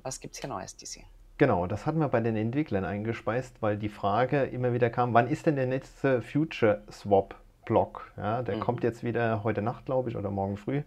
Was 0.01 0.19
gibt 0.19 0.35
es 0.35 0.41
hier 0.41 0.49
Neues, 0.49 0.75
DC? 0.75 1.05
Genau, 1.37 1.65
das 1.67 1.85
hatten 1.85 1.99
wir 1.99 2.09
bei 2.09 2.19
den 2.19 2.35
Entwicklern 2.35 2.83
eingespeist, 2.83 3.61
weil 3.61 3.77
die 3.77 3.89
Frage 3.89 4.43
immer 4.43 4.73
wieder 4.73 4.89
kam, 4.89 5.13
wann 5.13 5.27
ist 5.27 5.45
denn 5.45 5.55
der 5.55 5.65
nächste 5.65 6.21
Future 6.21 6.83
Swap 6.91 7.35
Block? 7.65 8.11
Ja, 8.17 8.41
der 8.41 8.57
mhm. 8.57 8.59
kommt 8.59 8.83
jetzt 8.83 9.03
wieder 9.03 9.43
heute 9.43 9.61
Nacht, 9.61 9.85
glaube 9.85 10.09
ich, 10.09 10.17
oder 10.17 10.29
morgen 10.29 10.57
früh. 10.57 10.83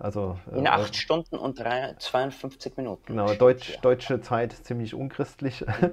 Also, 0.00 0.38
In 0.56 0.64
äh, 0.64 0.70
8 0.70 0.96
Stunden 0.96 1.36
und 1.36 1.60
3, 1.60 1.94
52 1.98 2.76
Minuten. 2.78 3.02
Genau, 3.06 3.34
Deutsch, 3.34 3.78
deutsche 3.82 4.20
Zeit 4.22 4.52
ziemlich 4.52 4.94
unchristlich. 4.94 5.60
Mhm. 5.60 5.90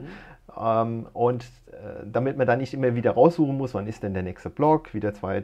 ähm, 0.57 1.07
und 1.11 1.43
äh, 1.43 2.05
damit 2.05 2.37
man 2.37 2.47
da 2.47 2.55
nicht 2.55 2.73
immer 2.73 2.95
wieder 2.95 3.11
raussuchen 3.11 3.57
muss, 3.57 3.73
wann 3.73 3.85
ist 3.85 4.03
denn 4.03 4.13
der 4.13 4.23
nächste 4.23 4.49
Block, 4.49 4.93
wieder 4.93 5.13
zwei, 5.13 5.43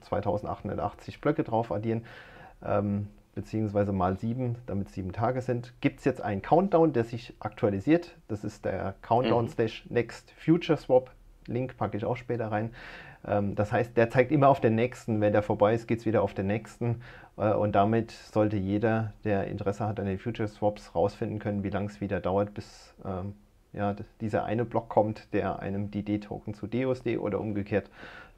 2880 0.00 1.20
Blöcke 1.20 1.44
drauf 1.44 1.70
addieren, 1.70 2.04
ähm, 2.64 3.06
beziehungsweise 3.36 3.92
mal 3.92 4.16
7, 4.18 4.56
damit 4.66 4.88
es 4.88 4.94
7 4.94 5.12
Tage 5.12 5.40
sind, 5.40 5.72
gibt 5.80 6.00
es 6.00 6.04
jetzt 6.04 6.20
einen 6.20 6.42
Countdown, 6.42 6.92
der 6.92 7.04
sich 7.04 7.34
aktualisiert. 7.38 8.16
Das 8.26 8.42
ist 8.42 8.64
der 8.64 8.96
Countdown 9.02 9.44
mhm. 9.44 9.50
Slash 9.50 9.86
Next 9.88 10.32
Future 10.32 10.76
Swap. 10.76 11.12
Link 11.46 11.76
packe 11.76 11.96
ich 11.96 12.04
auch 12.04 12.16
später 12.16 12.50
rein. 12.50 12.74
Ähm, 13.26 13.54
das 13.54 13.72
heißt, 13.72 13.96
der 13.96 14.10
zeigt 14.10 14.32
immer 14.32 14.48
auf 14.48 14.60
den 14.60 14.74
nächsten. 14.74 15.20
Wenn 15.20 15.32
der 15.32 15.42
vorbei 15.42 15.74
ist, 15.74 15.86
geht 15.86 16.00
es 16.00 16.06
wieder 16.06 16.22
auf 16.22 16.34
den 16.34 16.46
nächsten. 16.46 17.02
Äh, 17.36 17.52
und 17.52 17.72
damit 17.72 18.10
sollte 18.12 18.56
jeder, 18.56 19.12
der 19.24 19.46
Interesse 19.46 19.86
hat 19.86 20.00
an 20.00 20.06
den 20.06 20.18
Future 20.18 20.48
Swaps, 20.48 20.94
rausfinden 20.94 21.38
können, 21.38 21.62
wie 21.62 21.70
lange 21.70 21.86
es 21.86 22.00
wieder 22.00 22.20
dauert, 22.20 22.54
bis 22.54 22.94
ähm, 23.04 23.34
ja, 23.72 23.94
dieser 24.20 24.44
eine 24.44 24.64
Block 24.64 24.88
kommt, 24.88 25.32
der 25.32 25.60
einem 25.60 25.90
die 25.90 26.02
D-Token 26.02 26.54
zu 26.54 26.66
DUSD 26.66 27.18
oder 27.18 27.40
umgekehrt 27.40 27.88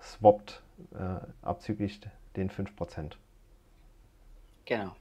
swappt, 0.00 0.62
äh, 0.94 1.46
abzüglich 1.46 2.00
den 2.36 2.50
5%. 2.50 3.12
Genau. 4.64 4.94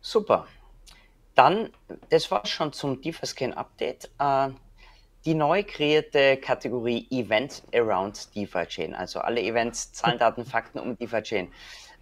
Super. 0.00 0.46
Dann, 1.34 1.70
das 2.10 2.30
war 2.30 2.46
schon 2.46 2.72
zum 2.72 3.00
DeFi-Scan 3.00 3.52
Update. 3.52 4.10
Äh, 4.18 4.50
die 5.24 5.34
neu 5.34 5.62
kreierte 5.62 6.36
Kategorie 6.36 7.06
Event 7.10 7.62
Around 7.74 8.34
DeFi 8.34 8.66
Chain, 8.66 8.94
also 8.94 9.20
alle 9.20 9.42
Events, 9.42 9.92
Zahlen, 9.92 10.18
Daten, 10.20 10.44
Fakten 10.44 10.78
um 10.78 10.96
DeFi 10.96 11.22
Chain. 11.22 11.48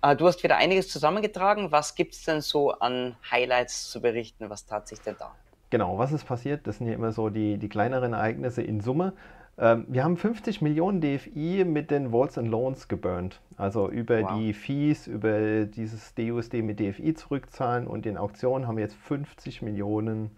Äh, 0.02 0.16
du 0.16 0.26
hast 0.26 0.42
wieder 0.42 0.56
einiges 0.56 0.88
zusammengetragen. 0.88 1.72
Was 1.72 1.94
gibt 1.94 2.14
es 2.14 2.24
denn 2.24 2.40
so 2.40 2.72
an 2.72 3.16
Highlights 3.30 3.90
zu 3.90 4.00
berichten? 4.00 4.50
Was 4.50 4.66
tat 4.66 4.88
sich 4.88 5.00
denn 5.00 5.16
da? 5.18 5.34
Genau, 5.70 5.98
was 5.98 6.12
ist 6.12 6.24
passiert? 6.24 6.66
Das 6.66 6.78
sind 6.78 6.86
ja 6.86 6.94
immer 6.94 7.12
so 7.12 7.28
die, 7.28 7.58
die 7.58 7.68
kleineren 7.68 8.12
Ereignisse 8.14 8.62
in 8.62 8.80
Summe. 8.80 9.12
Ähm, 9.58 9.84
wir 9.88 10.04
haben 10.04 10.16
50 10.16 10.62
Millionen 10.62 11.00
DFI 11.00 11.64
mit 11.64 11.90
den 11.90 12.12
Vaults 12.12 12.38
and 12.38 12.48
Loans 12.48 12.88
geburnt. 12.88 13.40
Also 13.56 13.90
über 13.90 14.22
wow. 14.22 14.38
die 14.38 14.54
Fees, 14.54 15.06
über 15.06 15.64
dieses 15.64 16.14
DUSD 16.14 16.62
mit 16.62 16.78
DFI 16.80 17.14
zurückzahlen 17.14 17.86
und 17.86 18.04
den 18.04 18.16
Auktionen 18.16 18.68
haben 18.68 18.76
wir 18.76 18.84
jetzt 18.84 18.96
50 18.96 19.62
Millionen 19.62 20.30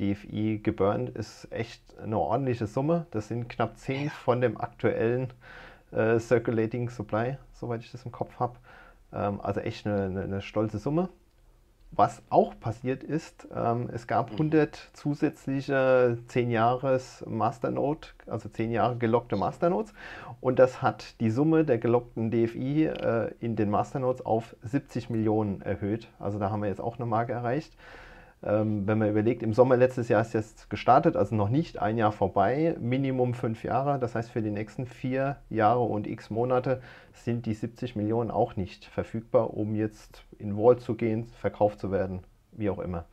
DFI 0.00 0.60
geburnt. 0.62 1.10
Ist 1.10 1.50
echt 1.50 1.82
eine 1.98 2.18
ordentliche 2.18 2.66
Summe. 2.66 3.06
Das 3.10 3.28
sind 3.28 3.48
knapp 3.48 3.78
10 3.78 4.10
von 4.10 4.40
dem 4.40 4.60
aktuellen 4.60 5.32
äh, 5.92 6.18
Circulating 6.18 6.88
Supply, 6.90 7.36
soweit 7.52 7.82
ich 7.82 7.92
das 7.92 8.04
im 8.04 8.12
Kopf 8.12 8.38
habe. 8.38 8.58
Ähm, 9.12 9.40
also 9.40 9.60
echt 9.60 9.86
eine, 9.86 10.04
eine, 10.04 10.22
eine 10.22 10.42
stolze 10.42 10.78
Summe. 10.78 11.08
Was 11.94 12.22
auch 12.30 12.58
passiert 12.58 13.04
ist, 13.04 13.46
ähm, 13.54 13.90
es 13.92 14.06
gab 14.06 14.30
100 14.30 14.70
mhm. 14.70 14.94
zusätzliche 14.94 16.16
10 16.26 16.50
Jahres 16.50 17.22
Masternode, 17.28 18.08
also 18.26 18.48
10 18.48 18.70
Jahre 18.70 18.96
gelockte 18.96 19.36
Masternodes 19.36 19.92
und 20.40 20.58
das 20.58 20.80
hat 20.80 21.20
die 21.20 21.28
Summe 21.28 21.66
der 21.66 21.76
gelockten 21.76 22.30
DFI 22.30 22.86
äh, 22.86 23.34
in 23.40 23.56
den 23.56 23.68
Masternodes 23.68 24.24
auf 24.24 24.56
70 24.62 25.10
Millionen 25.10 25.60
erhöht. 25.60 26.08
Also 26.18 26.38
da 26.38 26.50
haben 26.50 26.62
wir 26.62 26.70
jetzt 26.70 26.80
auch 26.80 26.96
eine 26.96 27.04
Marke 27.04 27.32
erreicht. 27.32 27.76
Ähm, 28.44 28.88
wenn 28.88 28.98
man 28.98 29.08
überlegt, 29.08 29.42
im 29.42 29.52
Sommer 29.52 29.76
letztes 29.76 30.08
Jahr 30.08 30.20
ist 30.20 30.34
jetzt 30.34 30.68
gestartet, 30.68 31.16
also 31.16 31.36
noch 31.36 31.48
nicht 31.48 31.80
ein 31.80 31.96
Jahr 31.96 32.10
vorbei, 32.10 32.76
Minimum 32.80 33.34
fünf 33.34 33.62
Jahre. 33.62 34.00
Das 34.00 34.16
heißt, 34.16 34.30
für 34.30 34.42
die 34.42 34.50
nächsten 34.50 34.86
vier 34.86 35.36
Jahre 35.48 35.82
und 35.82 36.08
x 36.08 36.28
Monate 36.28 36.80
sind 37.12 37.46
die 37.46 37.54
70 37.54 37.94
Millionen 37.94 38.32
auch 38.32 38.56
nicht 38.56 38.84
verfügbar, 38.84 39.54
um 39.54 39.76
jetzt 39.76 40.24
in 40.38 40.56
Wall 40.56 40.78
zu 40.78 40.94
gehen, 40.96 41.26
verkauft 41.40 41.78
zu 41.78 41.92
werden, 41.92 42.20
wie 42.50 42.68
auch 42.68 42.80
immer. 42.80 43.04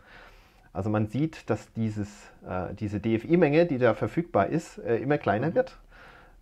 Also 0.73 0.89
man 0.89 1.07
sieht, 1.07 1.49
dass 1.49 1.71
dieses, 1.73 2.09
äh, 2.47 2.73
diese 2.73 2.99
DFI-Menge, 2.99 3.67
die 3.67 3.77
da 3.77 3.93
verfügbar 3.93 4.47
ist, 4.47 4.79
äh, 4.79 4.97
immer 4.97 5.19
kleiner 5.19 5.49
mhm. 5.49 5.55
wird. 5.55 5.77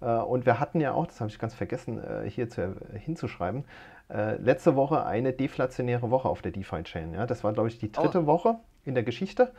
Äh, 0.02 0.06
und 0.06 0.46
wir 0.46 0.62
hatten 0.62 0.80
ja 0.80 0.94
auch, 0.94 1.08
das 1.08 1.20
habe 1.20 1.30
ich 1.30 1.40
ganz 1.40 1.54
vergessen 1.54 2.02
äh, 2.02 2.30
hier 2.30 2.50
zu, 2.50 2.76
hinzuschreiben, 2.94 3.66
äh, 4.10 4.36
letzte 4.38 4.76
Woche 4.76 5.06
eine 5.06 5.34
deflationäre 5.34 6.10
Woche 6.10 6.30
auf 6.30 6.42
der 6.42 6.52
DeFi-Chain. 6.52 7.14
Ja? 7.14 7.26
Das 7.26 7.44
war, 7.44 7.52
glaube 7.52 7.68
ich, 7.68 7.80
die 7.80 7.92
dritte 7.92 8.24
oh. 8.24 8.26
Woche 8.26 8.60
in 8.88 8.96
der 8.96 9.04
Geschichte. 9.04 9.52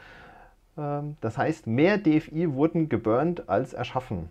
Ähm, 0.77 1.17
das 1.21 1.39
heißt, 1.39 1.67
mehr 1.67 1.99
DFI 1.99 2.53
wurden 2.53 2.89
geburnt 2.89 3.49
als 3.49 3.75
erschaffen. 3.75 4.31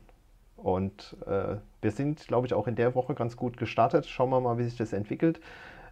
Und 0.58 1.16
äh, 1.28 1.58
wir 1.82 1.92
sind, 1.92 2.28
glaube 2.28 2.48
ich, 2.48 2.54
auch 2.54 2.68
in 2.68 2.76
der 2.76 2.96
Woche 2.96 3.14
ganz 3.14 3.38
gut 3.38 3.58
gestartet. 3.58 4.08
Schauen 4.08 4.32
wir 4.32 4.42
mal, 4.42 4.58
wie 4.58 4.64
sich 4.64 4.76
das 4.76 4.92
entwickelt. 4.92 5.40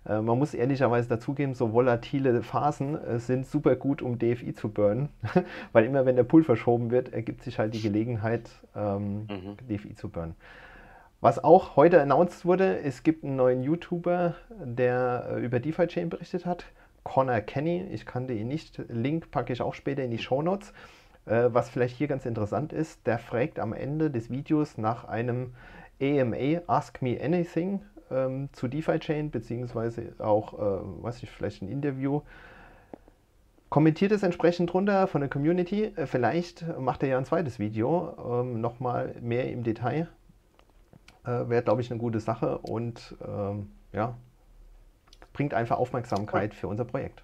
Äh, 0.08 0.22
man 0.22 0.38
muss 0.38 0.54
ehrlicherweise 0.54 1.10
dazugeben, 1.10 1.54
so 1.54 1.74
volatile 1.74 2.42
Phasen 2.42 2.96
äh, 3.04 3.20
sind 3.20 3.46
super 3.46 3.76
gut, 3.76 4.02
um 4.02 4.18
DFI 4.18 4.54
zu 4.54 4.70
burnen, 4.70 5.10
weil 5.72 5.86
immer 5.86 6.06
wenn 6.06 6.16
der 6.16 6.24
Pool 6.24 6.44
verschoben 6.44 6.92
wird, 6.92 7.14
ergibt 7.14 7.44
sich 7.44 7.60
halt 7.60 7.74
die 7.74 7.82
Gelegenheit, 7.82 8.50
ähm, 8.76 9.28
mhm. 9.28 9.58
DFI 9.70 9.96
zu 9.96 10.10
burnen. 10.10 10.36
Was 11.22 11.44
auch 11.44 11.76
heute 11.76 12.02
announced 12.02 12.46
wurde, 12.46 12.80
es 12.80 13.02
gibt 13.02 13.24
einen 13.24 13.36
neuen 13.36 13.64
YouTuber, 13.64 14.36
der 14.64 15.28
äh, 15.32 15.44
über 15.44 15.60
DeFi 15.60 15.88
Chain 15.88 16.10
berichtet 16.10 16.46
hat. 16.46 16.66
Connor 17.06 17.40
Kenny, 17.40 17.88
ich 17.92 18.06
kannte 18.06 18.34
ihn 18.34 18.50
nicht. 18.50 18.82
Link 18.90 19.32
packe 19.32 19.54
ich 19.54 19.62
auch 19.62 19.76
später 19.76 20.04
in 20.04 20.12
die 20.12 20.18
Show 20.18 20.42
Notes. 20.42 20.74
Äh, 21.26 21.50
was 21.54 21.70
vielleicht 21.70 21.96
hier 21.96 22.08
ganz 22.08 22.26
interessant 22.26 22.74
ist, 22.74 23.08
der 23.08 23.20
fragt 23.20 23.60
am 23.60 23.72
Ende 23.72 24.12
des 24.12 24.30
Videos 24.30 24.78
nach 24.78 25.06
einem 25.06 25.54
AMA, 26.02 26.62
Ask 26.68 27.02
Me 27.02 27.18
Anything, 27.22 27.82
ähm, 28.12 28.50
zu 28.52 28.68
DeFi 28.68 29.00
Chain, 29.00 29.32
beziehungsweise 29.32 30.14
auch, 30.18 30.54
äh, 30.56 31.04
weiß 31.04 31.24
ich, 31.24 31.30
vielleicht 31.30 31.62
ein 31.62 31.70
Interview. 31.70 32.22
Kommentiert 33.70 34.12
es 34.12 34.24
entsprechend 34.24 34.74
drunter 34.74 35.08
von 35.08 35.22
der 35.22 35.30
Community. 35.30 35.86
Äh, 35.96 36.08
vielleicht 36.08 36.66
macht 36.80 37.04
er 37.04 37.10
ja 37.10 37.18
ein 37.18 37.26
zweites 37.26 37.60
Video, 37.60 38.42
ähm, 38.42 38.62
nochmal 38.62 39.16
mehr 39.22 39.52
im 39.52 39.64
Detail. 39.64 40.10
Äh, 41.24 41.50
Wäre, 41.50 41.64
glaube 41.64 41.82
ich, 41.82 41.92
eine 41.92 42.00
gute 42.00 42.20
Sache 42.20 42.58
und 42.60 43.16
ähm, 43.26 43.70
ja, 43.94 44.16
bringt 45.36 45.54
einfach 45.54 45.78
Aufmerksamkeit 45.78 46.56
für 46.56 46.68
unser 46.68 46.86
Projekt. 46.86 47.22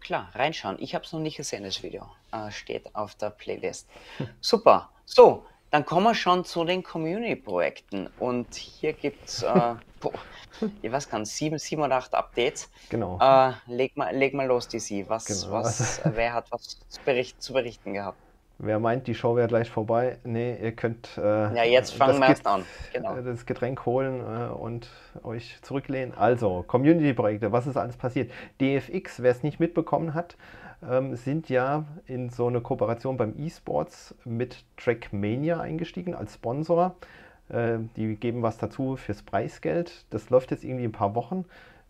Klar, 0.00 0.28
reinschauen. 0.34 0.76
Ich 0.80 0.94
habe 0.94 1.04
es 1.04 1.12
noch 1.12 1.20
nicht 1.20 1.36
gesehen, 1.36 1.62
das 1.64 1.82
Video. 1.82 2.08
Äh, 2.32 2.50
steht 2.50 2.94
auf 2.94 3.14
der 3.14 3.30
Playlist. 3.30 3.88
Super. 4.40 4.90
So, 5.04 5.44
dann 5.70 5.84
kommen 5.84 6.04
wir 6.04 6.14
schon 6.14 6.44
zu 6.44 6.64
den 6.64 6.82
Community-Projekten. 6.82 8.08
Und 8.18 8.54
hier 8.54 8.92
gibt 8.92 9.28
es, 9.28 9.42
äh, 9.42 9.74
ich 10.82 10.92
weiß 10.92 11.08
gar 11.08 11.20
nicht, 11.20 11.30
sieben, 11.30 11.58
sieben 11.58 11.82
oder 11.82 11.96
acht 11.96 12.14
Updates. 12.14 12.68
Genau. 12.88 13.18
Äh, 13.20 13.52
leg, 13.66 13.96
mal, 13.96 14.14
leg 14.14 14.34
mal 14.34 14.46
los, 14.46 14.68
DC. 14.68 15.08
Was, 15.08 15.26
genau. 15.26 15.52
was, 15.52 16.00
wer 16.04 16.34
hat 16.34 16.50
was 16.50 16.78
zu, 16.88 17.00
bericht, 17.04 17.40
zu 17.40 17.52
berichten 17.52 17.92
gehabt? 17.92 18.18
Wer 18.58 18.78
meint, 18.78 19.06
die 19.06 19.14
Show 19.14 19.36
wäre 19.36 19.48
gleich 19.48 19.68
vorbei, 19.68 20.16
nee, 20.24 20.56
ihr 20.56 20.72
könnt 20.72 21.18
äh, 21.18 21.54
ja, 21.54 21.64
jetzt 21.64 21.92
fangen 21.92 22.18
wir 22.18 22.28
erst 22.28 22.46
an. 22.46 22.64
Genau. 22.92 23.14
das 23.20 23.44
Getränk 23.44 23.84
holen 23.84 24.20
äh, 24.20 24.48
und 24.50 24.88
euch 25.22 25.58
zurücklehnen. 25.60 26.14
Also, 26.16 26.64
Community-Projekte, 26.66 27.52
was 27.52 27.66
ist 27.66 27.76
alles 27.76 27.98
passiert? 27.98 28.30
DFX, 28.60 29.22
wer 29.22 29.30
es 29.30 29.42
nicht 29.42 29.60
mitbekommen 29.60 30.14
hat, 30.14 30.36
ähm, 30.88 31.16
sind 31.16 31.50
ja 31.50 31.84
in 32.06 32.30
so 32.30 32.46
eine 32.46 32.62
Kooperation 32.62 33.18
beim 33.18 33.34
E-Sports 33.38 34.14
mit 34.24 34.64
Trackmania 34.78 35.60
eingestiegen 35.60 36.14
als 36.14 36.34
Sponsor. 36.34 36.96
Äh, 37.50 37.78
die 37.96 38.16
geben 38.16 38.42
was 38.42 38.56
dazu 38.56 38.96
fürs 38.96 39.22
Preisgeld. 39.22 40.06
Das 40.08 40.30
läuft 40.30 40.50
jetzt 40.50 40.64
irgendwie 40.64 40.84
ein 40.84 40.92
paar 40.92 41.14
Wochen. 41.14 41.44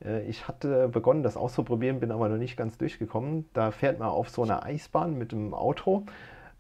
Äh, 0.05 0.23
ich 0.23 0.49
hatte 0.49 0.89
begonnen, 0.89 1.23
das 1.23 1.37
auszuprobieren, 1.37 2.01
bin 2.01 2.11
aber 2.11 2.29
noch 2.29 2.39
nicht 2.39 2.57
ganz 2.57 2.77
durchgekommen. 2.77 3.49
Da 3.53 3.71
fährt 3.71 4.01
man 4.01 4.09
auf 4.09 4.31
so 4.31 4.43
einer 4.43 4.65
Eisbahn 4.65 5.17
mit 5.17 5.31
dem 5.31 5.55
Auto 5.55 6.05
äh, 6.07 6.11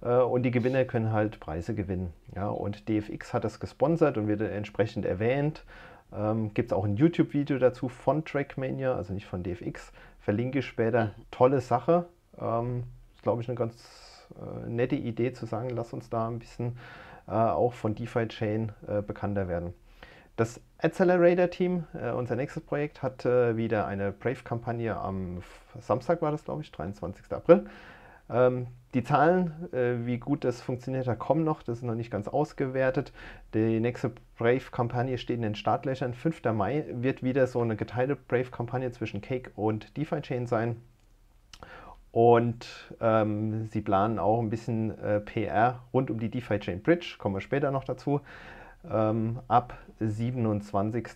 und 0.06 0.42
die 0.42 0.50
Gewinner 0.50 0.84
können 0.84 1.12
halt 1.12 1.40
Preise 1.40 1.74
gewinnen. 1.74 2.12
Ja, 2.34 2.48
und 2.48 2.88
DFX 2.88 3.34
hat 3.34 3.44
das 3.44 3.60
gesponsert 3.60 4.18
und 4.18 4.28
wird 4.28 4.40
entsprechend 4.40 5.04
erwähnt. 5.04 5.64
Ähm, 6.14 6.52
Gibt 6.54 6.70
es 6.70 6.76
auch 6.76 6.84
ein 6.84 6.96
YouTube-Video 6.96 7.58
dazu 7.58 7.88
von 7.88 8.24
Trackmania, 8.24 8.94
also 8.94 9.12
nicht 9.12 9.26
von 9.26 9.42
DFX. 9.42 9.92
Verlinke 10.20 10.60
ich 10.60 10.66
später. 10.66 11.12
Tolle 11.30 11.60
Sache. 11.60 12.06
Ähm, 12.38 12.84
ist, 13.14 13.22
glaube 13.22 13.42
ich, 13.42 13.48
eine 13.48 13.56
ganz 13.56 14.26
äh, 14.34 14.68
nette 14.68 14.96
Idee 14.96 15.32
zu 15.32 15.46
sagen, 15.46 15.70
lass 15.70 15.92
uns 15.92 16.10
da 16.10 16.28
ein 16.28 16.38
bisschen 16.38 16.78
äh, 17.28 17.32
auch 17.32 17.72
von 17.72 17.94
DeFi 17.94 18.28
Chain 18.28 18.72
äh, 18.86 19.02
bekannter 19.02 19.48
werden. 19.48 19.74
Das 20.36 20.60
Accelerator-Team, 20.78 21.84
äh, 21.94 22.10
unser 22.10 22.36
nächstes 22.36 22.62
Projekt, 22.62 23.02
hat 23.02 23.24
wieder 23.24 23.86
eine 23.86 24.12
Brave-Kampagne 24.12 24.96
am 24.96 25.42
Samstag, 25.80 26.20
war 26.22 26.30
das, 26.30 26.44
glaube 26.44 26.62
ich, 26.62 26.70
23. 26.70 27.32
April. 27.32 27.66
Ähm, 28.28 28.66
die 28.94 29.04
Zahlen, 29.04 29.52
äh, 29.72 30.06
wie 30.06 30.18
gut 30.18 30.44
das 30.44 30.60
funktioniert 30.60 31.06
hat, 31.06 31.18
kommen 31.18 31.44
noch. 31.44 31.62
Das 31.62 31.78
ist 31.78 31.84
noch 31.84 31.94
nicht 31.94 32.10
ganz 32.10 32.28
ausgewertet. 32.28 33.12
Die 33.54 33.80
nächste 33.80 34.12
Brave-Kampagne 34.38 35.18
steht 35.18 35.36
in 35.36 35.42
den 35.42 35.54
Startlöchern. 35.54 36.14
5. 36.14 36.42
Mai 36.54 36.84
wird 36.90 37.22
wieder 37.22 37.46
so 37.46 37.60
eine 37.60 37.76
geteilte 37.76 38.16
Brave-Kampagne 38.16 38.90
zwischen 38.92 39.20
Cake 39.20 39.50
und 39.54 39.96
DeFi 39.96 40.20
Chain 40.22 40.46
sein. 40.46 40.76
Und 42.10 42.94
ähm, 43.00 43.66
sie 43.66 43.82
planen 43.82 44.18
auch 44.18 44.40
ein 44.40 44.48
bisschen 44.48 44.98
äh, 44.98 45.20
PR 45.20 45.80
rund 45.92 46.10
um 46.10 46.18
die 46.18 46.30
DeFi 46.30 46.58
Chain 46.58 46.82
Bridge, 46.82 47.16
kommen 47.18 47.34
wir 47.34 47.42
später 47.42 47.70
noch 47.70 47.84
dazu. 47.84 48.22
Ähm, 48.90 49.40
ab 49.48 49.76
27. 50.00 51.08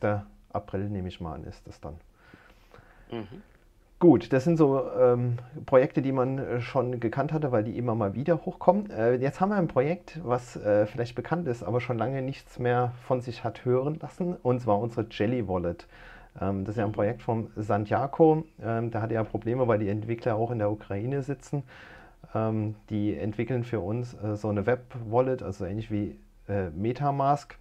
April 0.52 0.90
nehme 0.90 1.08
ich 1.08 1.18
mal 1.20 1.36
an, 1.36 1.44
ist 1.44 1.66
das 1.66 1.80
dann. 1.80 1.94
Mhm. 3.10 3.42
Gut, 4.00 4.32
das 4.32 4.44
sind 4.44 4.56
so 4.56 4.90
ähm, 4.98 5.36
Projekte, 5.66 6.00
die 6.00 6.12
man 6.12 6.38
äh, 6.38 6.60
schon 6.62 7.00
gekannt 7.00 7.34
hatte, 7.34 7.52
weil 7.52 7.64
die 7.64 7.76
immer 7.76 7.94
mal 7.94 8.14
wieder 8.14 8.46
hochkommen. 8.46 8.90
Äh, 8.90 9.16
jetzt 9.16 9.42
haben 9.42 9.50
wir 9.50 9.56
ein 9.56 9.68
Projekt, 9.68 10.18
was 10.24 10.56
äh, 10.56 10.86
vielleicht 10.86 11.14
bekannt 11.14 11.46
ist, 11.46 11.62
aber 11.62 11.82
schon 11.82 11.98
lange 11.98 12.22
nichts 12.22 12.58
mehr 12.58 12.94
von 13.06 13.20
sich 13.20 13.44
hat 13.44 13.66
hören 13.66 13.98
lassen, 14.00 14.36
und 14.42 14.60
zwar 14.60 14.78
unsere 14.78 15.06
Jelly 15.10 15.46
Wallet. 15.46 15.86
Ähm, 16.40 16.64
das 16.64 16.76
ist 16.76 16.78
ja 16.78 16.86
ein 16.86 16.92
Projekt 16.92 17.20
von 17.20 17.50
Santiago. 17.56 18.44
Ähm, 18.62 18.90
da 18.90 19.02
hat 19.02 19.12
ja 19.12 19.22
Probleme, 19.22 19.68
weil 19.68 19.78
die 19.78 19.90
Entwickler 19.90 20.36
auch 20.36 20.50
in 20.50 20.60
der 20.60 20.70
Ukraine 20.70 21.22
sitzen. 21.22 21.62
Ähm, 22.34 22.76
die 22.88 23.14
entwickeln 23.14 23.64
für 23.64 23.80
uns 23.80 24.14
äh, 24.14 24.34
so 24.34 24.48
eine 24.48 24.64
Web-Wallet, 24.64 25.42
also 25.42 25.66
ähnlich 25.66 25.90
wie 25.90 26.16
äh, 26.48 26.70
Metamask 26.70 27.59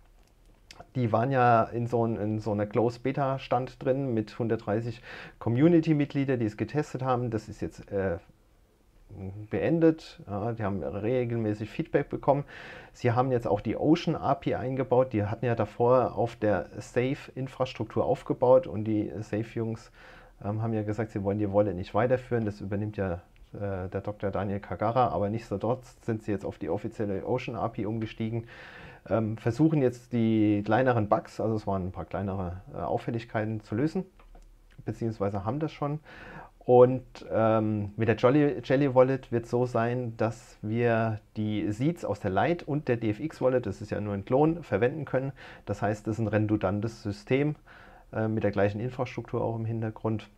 die 0.96 1.12
waren 1.12 1.32
ja 1.32 1.64
in 1.64 1.88
so, 1.88 2.06
in 2.06 2.40
so 2.40 2.52
einer 2.52 2.66
Closed 2.66 3.04
Beta 3.04 3.40
Stand 3.40 3.84
drin 3.84 4.14
mit 4.14 4.34
130 4.34 5.02
Community-Mitgliedern, 5.40 6.40
die 6.40 6.46
es 6.46 6.58
getestet 6.58 7.04
haben. 7.04 7.30
Das 7.30 7.48
ist 7.50 7.62
jetzt 7.62 7.92
äh, 7.92 8.18
beendet. 9.50 10.22
Ja, 10.28 10.52
die 10.54 10.64
haben 10.64 10.84
regelmäßig 10.84 11.70
Feedback 11.70 12.10
bekommen. 12.10 12.44
Sie 12.94 13.12
haben 13.12 13.32
jetzt 13.32 13.48
auch 13.48 13.62
die 13.62 13.76
Ocean 13.76 14.16
API 14.16 14.56
eingebaut. 14.56 15.14
Die 15.14 15.26
hatten 15.26 15.46
ja 15.46 15.56
davor 15.56 16.16
auf 16.16 16.36
der 16.36 16.68
Safe-Infrastruktur 16.78 18.06
aufgebaut 18.06 18.68
und 18.68 18.84
die 18.86 19.12
Safe-Jungs 19.20 19.92
ähm, 20.44 20.62
haben 20.62 20.74
ja 20.74 20.84
gesagt, 20.84 21.12
sie 21.12 21.24
wollen 21.24 21.40
die 21.40 21.52
Wolle 21.52 21.74
nicht 21.74 21.94
weiterführen. 21.94 22.46
Das 22.46 22.62
übernimmt 22.62 22.98
ja 22.98 23.22
äh, 23.54 23.90
der 23.90 24.02
Dr. 24.02 24.32
Daniel 24.32 24.60
Kagara, 24.60 25.10
aber 25.10 25.30
nichtsdestotrotz 25.30 25.98
sind 26.06 26.24
sie 26.24 26.32
jetzt 26.32 26.46
auf 26.46 26.58
die 26.58 26.70
offizielle 26.70 27.26
Ocean 27.26 27.56
API 27.56 27.86
umgestiegen 27.86 28.46
ähm, 29.10 29.38
versuchen 29.38 29.82
jetzt 29.82 30.13
die 30.13 30.62
kleineren 30.63 31.10
Bugs, 31.10 31.39
also 31.39 31.56
es 31.56 31.68
waren 31.68 31.88
ein 31.88 31.92
paar 31.92 32.06
kleinere 32.06 32.62
äh, 32.74 32.78
Auffälligkeiten 32.78 33.62
zu 33.62 33.75
lösen, 33.75 34.06
beziehungsweise 34.86 35.46
haben 35.46 35.60
das 35.60 35.72
schon. 35.72 36.00
Und 36.70 37.25
ähm, 37.32 37.94
mit 37.96 38.08
der 38.10 38.16
Jolly, 38.16 38.62
Jelly 38.63 38.94
Wallet 38.94 39.32
wird 39.32 39.46
es 39.46 39.50
so 39.50 39.66
sein, 39.66 40.16
dass 40.18 40.60
wir 40.62 41.20
die 41.36 41.72
Seeds 41.72 42.06
aus 42.06 42.20
der 42.20 42.30
Lite 42.30 42.63
und 42.63 42.88
der 42.88 42.98
DFX 42.98 43.42
Wallet, 43.42 43.66
das 43.66 43.82
ist 43.82 43.89
ja 43.89 44.00
nur 44.00 44.13
ein 44.13 44.24
Klon, 44.24 44.62
verwenden 44.62 45.06
können. 45.06 45.32
Das 45.66 45.82
heißt, 45.82 46.06
das 46.06 46.18
ist 46.18 46.20
ein 46.20 46.28
redundantes 46.28 47.01
System 47.01 47.56
äh, 48.13 48.28
mit 48.28 48.44
der 48.44 48.51
gleichen 48.51 48.80
Infrastruktur 48.80 49.44
auch 49.44 49.56
im 49.56 49.66
Hintergrund. 49.66 50.30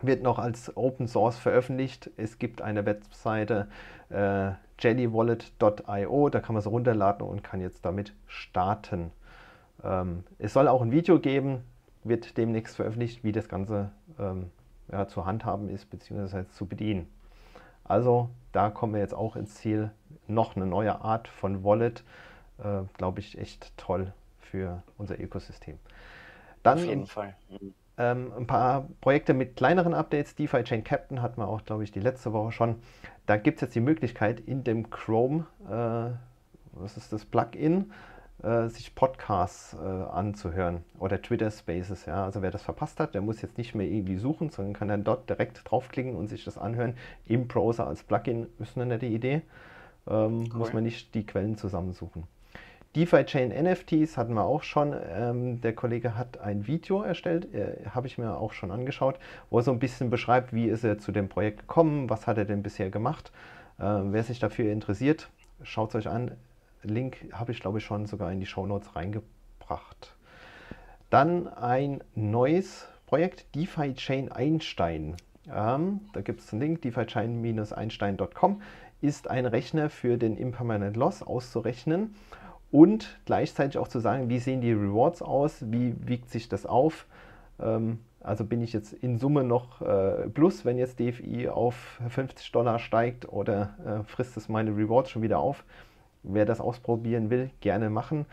Wird 0.00 0.22
noch 0.22 0.38
als 0.38 0.74
Open 0.76 1.06
Source 1.06 1.36
veröffentlicht. 1.36 2.10
Es 2.16 2.38
gibt 2.38 2.62
eine 2.62 2.86
Webseite 2.86 3.68
äh, 4.08 4.52
jellywallet.io, 4.78 6.28
da 6.28 6.40
kann 6.40 6.54
man 6.54 6.60
es 6.60 6.66
runterladen 6.66 7.26
und 7.26 7.44
kann 7.44 7.60
jetzt 7.60 7.84
damit 7.84 8.14
starten. 8.26 9.12
Ähm, 9.84 10.24
es 10.38 10.52
soll 10.52 10.68
auch 10.68 10.82
ein 10.82 10.92
Video 10.92 11.20
geben, 11.20 11.62
wird 12.04 12.36
demnächst 12.36 12.76
veröffentlicht, 12.76 13.22
wie 13.22 13.32
das 13.32 13.48
Ganze 13.48 13.92
ähm, 14.18 14.50
ja, 14.90 15.06
zu 15.06 15.24
handhaben 15.26 15.68
ist, 15.68 15.90
beziehungsweise 15.90 16.48
zu 16.50 16.66
bedienen. 16.66 17.08
Also 17.84 18.30
da 18.52 18.70
kommen 18.70 18.94
wir 18.94 19.00
jetzt 19.00 19.14
auch 19.14 19.36
ins 19.36 19.54
Ziel. 19.54 19.90
Noch 20.26 20.56
eine 20.56 20.66
neue 20.66 21.00
Art 21.00 21.28
von 21.28 21.64
Wallet, 21.64 22.04
äh, 22.58 22.82
glaube 22.94 23.20
ich, 23.20 23.38
echt 23.38 23.76
toll 23.76 24.12
für 24.38 24.82
unser 24.98 25.18
Ökosystem. 25.20 25.78
Dann, 26.62 26.78
Auf 26.78 26.84
jeden 26.84 27.06
Fall. 27.06 27.34
Mhm. 27.50 27.74
Ähm, 27.98 28.32
ein 28.36 28.46
paar 28.46 28.88
Projekte 29.00 29.34
mit 29.34 29.56
kleineren 29.56 29.94
Updates. 29.94 30.34
DeFi 30.34 30.64
Chain 30.64 30.84
Captain 30.84 31.20
hatten 31.20 31.40
wir 31.40 31.48
auch, 31.48 31.64
glaube 31.64 31.84
ich, 31.84 31.92
die 31.92 32.00
letzte 32.00 32.32
Woche 32.32 32.52
schon. 32.52 32.76
Da 33.26 33.36
gibt 33.36 33.58
es 33.58 33.62
jetzt 33.62 33.74
die 33.74 33.80
Möglichkeit, 33.80 34.40
in 34.40 34.64
dem 34.64 34.90
Chrome, 34.90 35.46
äh, 35.68 36.10
was 36.72 36.96
ist 36.96 37.12
das, 37.12 37.24
Plugin, 37.24 37.92
äh, 38.42 38.68
sich 38.68 38.94
Podcasts 38.94 39.74
äh, 39.74 39.86
anzuhören 39.86 40.84
oder 40.98 41.20
Twitter 41.20 41.50
Spaces. 41.50 42.06
Ja? 42.06 42.24
Also 42.24 42.42
wer 42.42 42.50
das 42.50 42.62
verpasst 42.62 42.98
hat, 42.98 43.14
der 43.14 43.20
muss 43.20 43.42
jetzt 43.42 43.58
nicht 43.58 43.74
mehr 43.74 43.86
irgendwie 43.86 44.16
suchen, 44.16 44.50
sondern 44.50 44.74
kann 44.74 44.88
dann 44.88 45.04
dort 45.04 45.28
direkt 45.28 45.60
draufklicken 45.64 46.16
und 46.16 46.28
sich 46.28 46.44
das 46.44 46.58
anhören 46.58 46.96
im 47.26 47.46
Browser 47.46 47.86
als 47.86 48.02
Plugin. 48.02 48.46
Ist 48.58 48.76
eine 48.76 48.86
nette 48.86 49.06
Idee. 49.06 49.42
Ähm, 50.08 50.48
cool. 50.50 50.58
Muss 50.58 50.72
man 50.72 50.82
nicht 50.82 51.14
die 51.14 51.24
Quellen 51.26 51.56
zusammensuchen. 51.56 52.24
DeFi 52.94 53.24
Chain 53.24 53.50
NFTs 53.50 54.18
hatten 54.18 54.34
wir 54.34 54.44
auch 54.44 54.62
schon. 54.62 54.94
Ähm, 55.14 55.62
der 55.62 55.74
Kollege 55.74 56.14
hat 56.14 56.38
ein 56.38 56.66
Video 56.66 57.00
erstellt, 57.02 57.54
äh, 57.54 57.86
habe 57.88 58.06
ich 58.06 58.18
mir 58.18 58.36
auch 58.36 58.52
schon 58.52 58.70
angeschaut, 58.70 59.18
wo 59.48 59.58
er 59.58 59.62
so 59.62 59.72
ein 59.72 59.78
bisschen 59.78 60.10
beschreibt, 60.10 60.52
wie 60.52 60.66
ist 60.66 60.84
er 60.84 60.98
zu 60.98 61.10
dem 61.10 61.30
Projekt 61.30 61.60
gekommen, 61.60 62.10
was 62.10 62.26
hat 62.26 62.36
er 62.36 62.44
denn 62.44 62.62
bisher 62.62 62.90
gemacht. 62.90 63.32
Äh, 63.78 63.84
wer 63.84 64.22
sich 64.22 64.40
dafür 64.40 64.70
interessiert, 64.70 65.30
schaut 65.62 65.90
es 65.90 65.94
euch 65.94 66.08
an. 66.08 66.32
Link 66.82 67.16
habe 67.32 67.52
ich, 67.52 67.60
glaube 67.60 67.78
ich, 67.78 67.84
schon 67.84 68.04
sogar 68.04 68.30
in 68.30 68.40
die 68.40 68.46
Show 68.46 68.66
Notes 68.66 68.94
reingebracht. 68.94 70.14
Dann 71.08 71.48
ein 71.48 72.02
neues 72.14 72.88
Projekt, 73.06 73.54
DeFi 73.54 73.94
Chain 73.94 74.30
Einstein. 74.30 75.16
Ähm, 75.50 76.00
da 76.12 76.20
gibt 76.20 76.40
es 76.40 76.52
einen 76.52 76.60
Link, 76.60 76.82
DeFi-Chain-Einstein.com 76.82 78.62
ist 79.00 79.28
ein 79.28 79.46
Rechner 79.46 79.90
für 79.90 80.16
den 80.16 80.36
Impermanent 80.36 80.96
Loss 80.96 81.22
auszurechnen 81.22 82.14
und 82.72 83.20
gleichzeitig 83.26 83.78
auch 83.78 83.86
zu 83.86 84.00
sagen, 84.00 84.28
wie 84.28 84.40
sehen 84.40 84.60
die 84.60 84.72
Rewards 84.72 85.22
aus, 85.22 85.64
wie 85.70 85.94
wiegt 86.04 86.30
sich 86.30 86.48
das 86.48 86.66
auf. 86.66 87.06
Ähm, 87.60 88.00
also 88.20 88.44
bin 88.44 88.62
ich 88.62 88.72
jetzt 88.72 88.92
in 88.92 89.18
Summe 89.18 89.44
noch 89.44 89.82
äh, 89.82 90.28
plus, 90.28 90.64
wenn 90.64 90.78
jetzt 90.78 90.98
DFI 90.98 91.48
auf 91.48 92.00
50 92.08 92.50
Dollar 92.50 92.78
steigt 92.78 93.28
oder 93.28 93.74
äh, 93.84 94.04
frisst 94.04 94.36
es 94.36 94.48
meine 94.48 94.76
Rewards 94.76 95.10
schon 95.10 95.22
wieder 95.22 95.38
auf. 95.38 95.64
Wer 96.22 96.46
das 96.46 96.60
ausprobieren 96.60 97.30
will, 97.30 97.50
gerne 97.60 97.90
machen. 97.90 98.26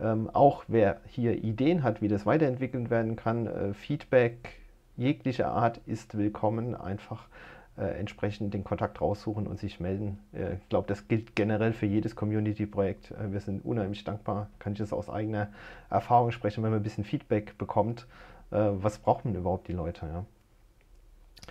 Ähm, 0.00 0.28
auch 0.32 0.64
wer 0.66 1.00
hier 1.06 1.44
Ideen 1.44 1.82
hat, 1.84 2.02
wie 2.02 2.08
das 2.08 2.26
weiterentwickelt 2.26 2.90
werden 2.90 3.16
kann, 3.16 3.46
äh, 3.46 3.74
Feedback 3.74 4.60
jeglicher 4.96 5.52
Art 5.52 5.80
ist 5.86 6.16
willkommen. 6.16 6.74
Einfach 6.74 7.28
äh, 7.76 7.98
entsprechend 7.98 8.54
den 8.54 8.64
Kontakt 8.64 9.00
raussuchen 9.00 9.46
und 9.46 9.58
sich 9.58 9.80
melden. 9.80 10.18
Äh, 10.32 10.54
ich 10.54 10.68
glaube, 10.68 10.86
das 10.88 11.08
gilt 11.08 11.34
generell 11.34 11.72
für 11.72 11.86
jedes 11.86 12.14
Community-Projekt. 12.14 13.10
Äh, 13.10 13.32
wir 13.32 13.40
sind 13.40 13.64
unheimlich 13.64 14.04
dankbar, 14.04 14.48
kann 14.58 14.74
ich 14.74 14.78
das 14.78 14.92
aus 14.92 15.08
eigener 15.08 15.48
Erfahrung 15.90 16.30
sprechen, 16.30 16.62
wenn 16.62 16.70
man 16.70 16.80
ein 16.80 16.84
bisschen 16.84 17.04
Feedback 17.04 17.58
bekommt. 17.58 18.06
Äh, 18.50 18.58
was 18.58 18.98
brauchen 18.98 19.34
überhaupt 19.34 19.68
die 19.68 19.72
Leute? 19.72 20.06
Ja? 20.06 20.24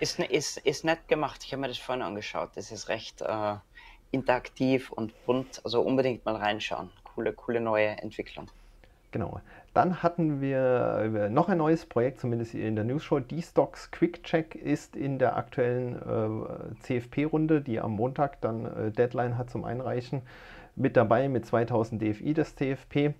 Ist, 0.00 0.18
ist, 0.18 0.58
ist 0.58 0.84
nett 0.84 1.06
gemacht. 1.08 1.42
Ich 1.44 1.52
habe 1.52 1.60
mir 1.60 1.68
das 1.68 1.78
vorhin 1.78 2.02
angeschaut. 2.02 2.50
Das 2.54 2.72
ist 2.72 2.88
recht 2.88 3.20
äh, 3.22 3.56
interaktiv 4.10 4.90
und 4.90 5.12
bunt. 5.26 5.60
Also 5.64 5.82
unbedingt 5.82 6.24
mal 6.24 6.36
reinschauen. 6.36 6.90
Coole, 7.14 7.32
coole 7.32 7.60
neue 7.60 7.88
Entwicklung. 7.88 8.48
Genau. 9.12 9.40
Dann 9.74 10.04
hatten 10.04 10.40
wir 10.40 11.10
äh, 11.14 11.28
noch 11.28 11.48
ein 11.48 11.58
neues 11.58 11.84
Projekt, 11.84 12.20
zumindest 12.20 12.54
in 12.54 12.76
der 12.76 12.84
News-Show. 12.84 13.18
D-Stocks 13.18 13.90
Quick 13.90 14.22
Check 14.22 14.54
ist 14.54 14.94
in 14.94 15.18
der 15.18 15.36
aktuellen 15.36 15.96
äh, 15.96 16.80
CFP-Runde, 16.80 17.60
die 17.60 17.80
am 17.80 17.92
Montag 17.92 18.40
dann 18.40 18.66
äh, 18.66 18.90
Deadline 18.92 19.36
hat 19.36 19.50
zum 19.50 19.64
Einreichen, 19.64 20.22
mit 20.76 20.96
dabei 20.96 21.28
mit 21.28 21.44
2000 21.44 22.00
DFI 22.00 22.34
des 22.34 22.54
CFP. 22.54 23.14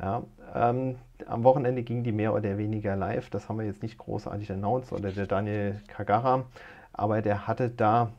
Ja, 0.00 0.24
ähm, 0.54 0.96
am 1.26 1.44
Wochenende 1.44 1.82
ging 1.82 2.04
die 2.04 2.12
mehr 2.12 2.34
oder 2.34 2.58
weniger 2.58 2.96
live. 2.96 3.30
Das 3.30 3.48
haben 3.48 3.58
wir 3.58 3.66
jetzt 3.66 3.82
nicht 3.82 3.98
großartig 3.98 4.50
announced 4.52 4.92
oder 4.92 5.10
der 5.10 5.26
Daniel 5.26 5.80
Kagara, 5.88 6.46
aber 6.92 7.22
der 7.22 7.46
hatte 7.46 7.70
da 7.70 8.10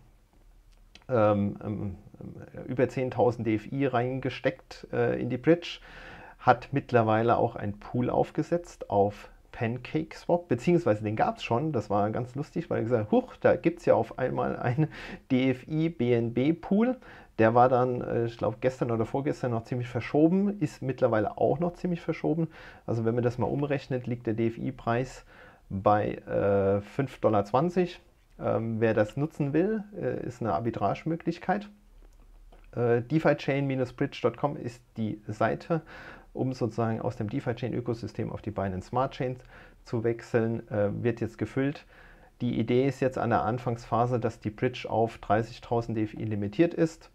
ähm, 1.10 1.58
ähm 1.64 1.96
über 2.68 2.86
10.000 2.86 3.44
DFI 3.44 3.88
reingesteckt 3.88 4.88
äh, 4.94 5.20
in 5.22 5.30
die 5.30 5.38
Bridge, 5.38 5.80
hat 6.40 6.70
mittlerweile 6.72 7.38
auch 7.38 7.56
ein 7.56 7.78
Pool 7.80 8.10
aufgesetzt 8.10 8.90
auf 8.90 9.30
PancakeSwap, 9.52 10.48
beziehungsweise 10.48 11.04
den 11.04 11.16
gab 11.16 11.38
es 11.38 11.44
schon, 11.44 11.72
das 11.72 11.90
war 11.90 12.10
ganz 12.12 12.36
lustig, 12.36 12.70
weil 12.70 12.80
er 12.80 12.84
gesagt 12.84 13.06
hat, 13.06 13.12
huch, 13.12 13.36
da 13.38 13.56
gibt 13.56 13.80
es 13.80 13.86
ja 13.86 13.96
auf 13.96 14.20
einmal 14.20 14.58
einen 14.58 14.90
DFI-BNB-Pool. 15.32 16.98
Der 17.38 17.54
war 17.54 17.70
dann, 17.70 18.02
äh, 18.02 18.26
ich 18.26 18.38
glaube, 18.38 18.58
gestern 18.62 18.92
oder 18.92 19.06
vorgestern 19.06 19.52
noch 19.52 19.64
ziemlich 19.64 19.88
verschoben, 19.88 20.60
ist 20.60 20.82
mittlerweile 20.82 21.38
auch 21.38 21.60
noch 21.60 21.74
ziemlich 21.74 22.02
verschoben. 22.02 22.48
Also 22.86 23.06
wenn 23.06 23.16
man 23.16 23.24
das 23.24 23.38
mal 23.38 23.48
umrechnet, 23.48 24.08
liegt 24.08 24.28
der 24.28 24.34
DFI-Preis 24.34 25.26
bei 25.70 26.16
äh, 26.28 26.82
5,20 27.02 27.20
Dollar. 27.22 27.46
Ähm, 28.58 28.80
wer 28.80 28.94
das 28.94 29.18
nutzen 29.18 29.54
will, 29.54 29.84
äh, 30.00 30.26
ist 30.26 30.42
eine 30.42 30.54
Arbitragemöglichkeit. 30.54 31.70
Äh, 32.76 33.02
DeFiChain-bridge.com 33.02 34.58
ist 34.58 34.82
die 34.98 35.22
Seite, 35.28 35.82
um 36.34 36.54
sozusagen 36.54 37.02
aus 37.02 37.16
dem 37.16 37.30
DeFi-Chain-Ökosystem 37.30 38.32
auf 38.32 38.42
die 38.42 38.52
Binance 38.52 38.90
Smart 38.90 39.14
Chain 39.14 39.38
zu 39.84 40.04
wechseln. 40.04 40.68
Äh, 40.70 40.92
wird 41.04 41.22
jetzt 41.22 41.38
gefüllt. 41.38 41.86
Die 42.42 42.60
Idee 42.60 42.86
ist 42.86 43.00
jetzt 43.00 43.18
an 43.18 43.30
der 43.30 43.44
Anfangsphase, 43.44 44.20
dass 44.20 44.42
die 44.42 44.50
Bridge 44.50 44.90
auf 44.90 45.18
30.000 45.20 45.94
DFI 45.94 46.26
limitiert 46.26 46.74
ist. 46.74 47.10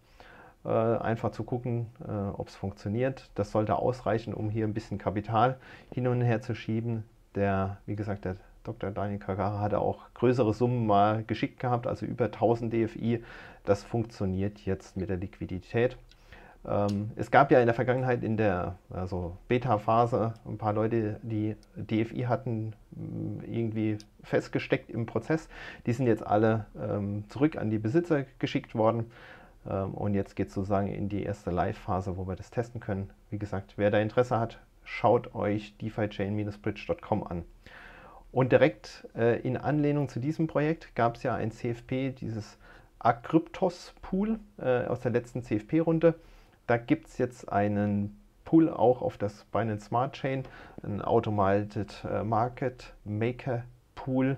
Äh, 0.63 0.69
einfach 0.69 1.31
zu 1.31 1.43
gucken, 1.43 1.87
äh, 2.07 2.11
ob 2.11 2.47
es 2.47 2.55
funktioniert. 2.55 3.31
Das 3.33 3.51
sollte 3.51 3.77
ausreichen, 3.77 4.33
um 4.33 4.49
hier 4.49 4.65
ein 4.65 4.75
bisschen 4.75 4.99
Kapital 4.99 5.57
hin 5.91 6.07
und 6.07 6.21
her 6.21 6.41
zu 6.41 6.53
schieben. 6.53 7.03
Der, 7.33 7.77
wie 7.87 7.95
gesagt, 7.95 8.25
der 8.25 8.35
Dr. 8.63 8.91
Daniel 8.91 9.17
Kagara 9.17 9.59
hatte 9.59 9.79
auch 9.79 10.13
größere 10.13 10.53
Summen 10.53 10.85
mal 10.85 11.23
geschickt 11.23 11.59
gehabt, 11.59 11.87
also 11.87 12.05
über 12.05 12.25
1000 12.25 12.71
DFI. 12.71 13.23
Das 13.65 13.83
funktioniert 13.83 14.59
jetzt 14.59 14.97
mit 14.97 15.09
der 15.09 15.17
Liquidität. 15.17 15.97
Ähm, 16.67 17.11
es 17.15 17.31
gab 17.31 17.51
ja 17.51 17.59
in 17.59 17.65
der 17.65 17.73
Vergangenheit 17.73 18.23
in 18.23 18.37
der 18.37 18.75
also 18.91 19.37
Beta-Phase 19.47 20.35
ein 20.45 20.59
paar 20.59 20.73
Leute, 20.73 21.19
die 21.23 21.55
DFI 21.75 22.25
hatten 22.27 22.73
mm, 22.91 23.43
irgendwie 23.51 23.97
festgesteckt 24.23 24.91
im 24.91 25.07
Prozess. 25.07 25.49
Die 25.87 25.93
sind 25.93 26.05
jetzt 26.05 26.25
alle 26.25 26.67
ähm, 26.79 27.23
zurück 27.29 27.57
an 27.57 27.71
die 27.71 27.79
Besitzer 27.79 28.25
geschickt 28.37 28.75
worden. 28.75 29.11
Ähm, 29.69 29.93
und 29.93 30.13
jetzt 30.13 30.35
geht 30.35 30.49
es 30.49 30.53
sozusagen 30.53 30.87
in 30.87 31.09
die 31.09 31.23
erste 31.23 31.51
Live-Phase, 31.51 32.17
wo 32.17 32.27
wir 32.27 32.35
das 32.35 32.51
testen 32.51 32.81
können. 32.81 33.09
Wie 33.29 33.39
gesagt, 33.39 33.73
wer 33.77 33.91
da 33.91 33.99
Interesse 33.99 34.39
hat, 34.39 34.59
schaut 34.83 35.35
euch 35.35 35.75
defichain-bridge.com 35.77 37.23
an. 37.25 37.45
Und 38.31 38.51
direkt 38.51 39.07
äh, 39.15 39.39
in 39.41 39.57
Anlehnung 39.57 40.07
zu 40.07 40.19
diesem 40.19 40.47
Projekt 40.47 40.95
gab 40.95 41.17
es 41.17 41.23
ja 41.23 41.35
ein 41.35 41.51
CFP, 41.51 42.11
dieses 42.11 42.57
Acryptos-Pool 42.99 44.39
äh, 44.57 44.85
aus 44.85 45.01
der 45.01 45.11
letzten 45.11 45.43
CFP-Runde. 45.43 46.15
Da 46.67 46.77
gibt 46.77 47.07
es 47.07 47.17
jetzt 47.17 47.51
einen 47.51 48.17
Pool 48.45 48.69
auch 48.69 49.01
auf 49.01 49.17
das 49.17 49.45
Binance 49.45 49.87
Smart 49.87 50.13
Chain, 50.13 50.43
ein 50.83 51.01
Automated 51.01 52.05
äh, 52.09 52.23
Market 52.23 52.93
Maker 53.03 53.63
Pool 53.95 54.37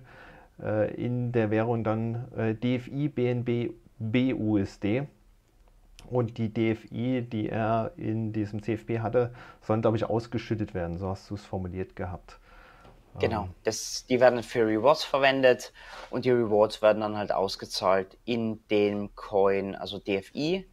äh, 0.61 0.93
in 0.95 1.31
der 1.31 1.51
Währung 1.51 1.83
dann 1.83 2.31
äh, 2.35 2.55
DFI, 2.55 3.09
BNB, 3.09 3.73
BUSD. 3.99 5.07
Und 6.09 6.37
die 6.37 6.53
DFI, 6.53 7.21
die 7.21 7.49
er 7.49 7.93
in 7.95 8.33
diesem 8.33 8.61
CFP 8.61 8.99
hatte, 8.99 9.33
sollen, 9.61 9.81
glaube 9.81 9.97
ich, 9.97 10.03
ausgeschüttet 10.05 10.73
werden. 10.73 10.97
So 10.97 11.07
hast 11.07 11.29
du 11.29 11.35
es 11.35 11.45
formuliert 11.45 11.95
gehabt. 11.95 12.39
Genau, 13.19 13.43
ähm. 13.43 13.55
das, 13.63 14.05
die 14.07 14.19
werden 14.19 14.43
für 14.43 14.65
Rewards 14.65 15.03
verwendet 15.03 15.71
und 16.09 16.25
die 16.25 16.31
Rewards 16.31 16.81
werden 16.81 17.01
dann 17.01 17.17
halt 17.17 17.31
ausgezahlt 17.31 18.17
in 18.25 18.65
dem 18.69 19.15
Coin, 19.15 19.75
also 19.75 19.99
DFI 19.99 20.67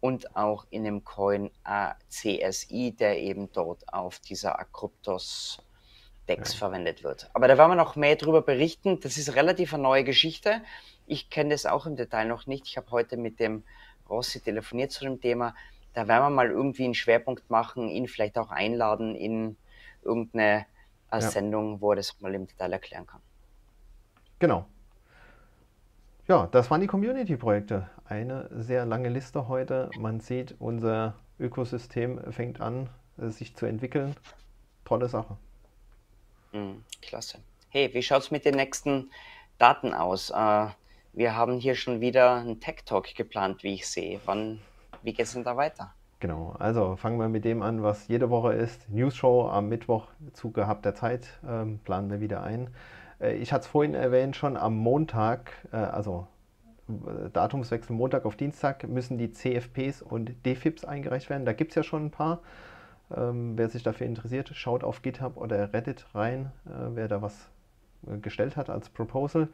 und 0.00 0.36
auch 0.36 0.66
in 0.70 0.84
dem 0.84 1.04
Coin 1.04 1.50
ACSI, 1.64 2.94
der 2.98 3.18
eben 3.18 3.50
dort 3.52 3.92
auf 3.92 4.18
dieser 4.20 4.58
Acryptos 4.58 5.58
Dex 6.28 6.52
ja. 6.52 6.58
verwendet 6.58 7.02
wird. 7.04 7.30
Aber 7.34 7.48
da 7.48 7.56
werden 7.56 7.70
wir 7.70 7.76
noch 7.76 7.96
mehr 7.96 8.16
darüber 8.16 8.42
berichten. 8.42 9.00
Das 9.00 9.16
ist 9.16 9.34
relativ 9.34 9.72
eine 9.72 9.82
neue 9.82 10.04
Geschichte. 10.04 10.60
Ich 11.06 11.30
kenne 11.30 11.50
das 11.50 11.66
auch 11.66 11.86
im 11.86 11.96
Detail 11.96 12.26
noch 12.26 12.46
nicht. 12.46 12.66
Ich 12.66 12.76
habe 12.76 12.90
heute 12.90 13.16
mit 13.16 13.40
dem 13.40 13.62
Rossi 14.08 14.40
telefoniert 14.40 14.92
zu 14.92 15.04
dem 15.04 15.20
Thema. 15.20 15.54
Da 15.94 16.08
werden 16.08 16.24
wir 16.24 16.30
mal 16.30 16.50
irgendwie 16.50 16.84
einen 16.84 16.94
Schwerpunkt 16.94 17.48
machen, 17.50 17.88
ihn 17.88 18.08
vielleicht 18.08 18.38
auch 18.38 18.50
einladen 18.50 19.14
in 19.14 19.56
irgendeine 20.02 20.66
äh, 21.10 21.18
ja. 21.18 21.20
Sendung, 21.20 21.80
wo 21.80 21.92
er 21.92 21.96
das 21.96 22.20
mal 22.20 22.34
im 22.34 22.46
Detail 22.46 22.72
erklären 22.72 23.06
kann. 23.06 23.20
Genau. 24.38 24.66
Ja, 26.28 26.48
das 26.48 26.70
waren 26.70 26.80
die 26.80 26.86
Community-Projekte. 26.86 27.88
Eine 28.04 28.50
sehr 28.52 28.84
lange 28.84 29.08
Liste 29.08 29.48
heute. 29.48 29.90
Man 29.96 30.20
sieht, 30.20 30.56
unser 30.58 31.14
Ökosystem 31.38 32.32
fängt 32.32 32.60
an, 32.60 32.88
äh, 33.18 33.28
sich 33.28 33.54
zu 33.54 33.66
entwickeln. 33.66 34.16
Tolle 34.84 35.08
Sache. 35.08 35.36
Mhm, 36.52 36.84
klasse. 37.00 37.38
Hey, 37.70 37.92
wie 37.94 38.02
schaut 38.02 38.22
es 38.22 38.30
mit 38.30 38.44
den 38.44 38.56
nächsten 38.56 39.10
Daten 39.58 39.94
aus? 39.94 40.30
Äh, 40.30 40.66
wir 41.16 41.34
haben 41.34 41.58
hier 41.58 41.74
schon 41.74 42.00
wieder 42.00 42.34
einen 42.34 42.60
Tech 42.60 42.84
Talk 42.84 43.14
geplant, 43.14 43.62
wie 43.62 43.74
ich 43.74 43.88
sehe. 43.88 44.20
Wann, 44.26 44.60
wie 45.02 45.14
geht 45.14 45.26
es 45.26 45.32
denn 45.32 45.44
da 45.44 45.56
weiter? 45.56 45.92
Genau, 46.20 46.54
also 46.58 46.96
fangen 46.96 47.18
wir 47.18 47.28
mit 47.28 47.44
dem 47.44 47.62
an, 47.62 47.82
was 47.82 48.06
jede 48.06 48.28
Woche 48.30 48.52
ist. 48.52 48.88
News 48.90 49.16
Show 49.16 49.48
am 49.48 49.68
Mittwoch 49.68 50.08
zu 50.34 50.50
gehabter 50.50 50.94
Zeit 50.94 51.26
ähm, 51.46 51.80
planen 51.84 52.10
wir 52.10 52.20
wieder 52.20 52.42
ein. 52.42 52.68
Äh, 53.18 53.36
ich 53.36 53.52
hatte 53.52 53.62
es 53.62 53.66
vorhin 53.66 53.94
erwähnt, 53.94 54.36
schon 54.36 54.58
am 54.58 54.76
Montag, 54.76 55.52
äh, 55.72 55.76
also 55.76 56.26
äh, 56.88 57.30
Datumswechsel 57.32 57.96
Montag 57.96 58.26
auf 58.26 58.36
Dienstag, 58.36 58.86
müssen 58.86 59.16
die 59.16 59.32
CFPs 59.32 60.02
und 60.02 60.32
DFIPs 60.44 60.84
eingereicht 60.84 61.30
werden. 61.30 61.46
Da 61.46 61.54
gibt 61.54 61.72
es 61.72 61.76
ja 61.76 61.82
schon 61.82 62.06
ein 62.06 62.10
paar. 62.10 62.40
Ähm, 63.14 63.56
wer 63.56 63.70
sich 63.70 63.82
dafür 63.82 64.06
interessiert, 64.06 64.50
schaut 64.54 64.84
auf 64.84 65.00
GitHub 65.00 65.38
oder 65.38 65.72
Reddit 65.72 66.06
rein, 66.14 66.52
wer 66.64 67.08
da 67.08 67.22
was 67.22 67.48
gestellt 68.20 68.56
hat 68.56 68.68
als 68.68 68.88
Proposal. 68.88 69.48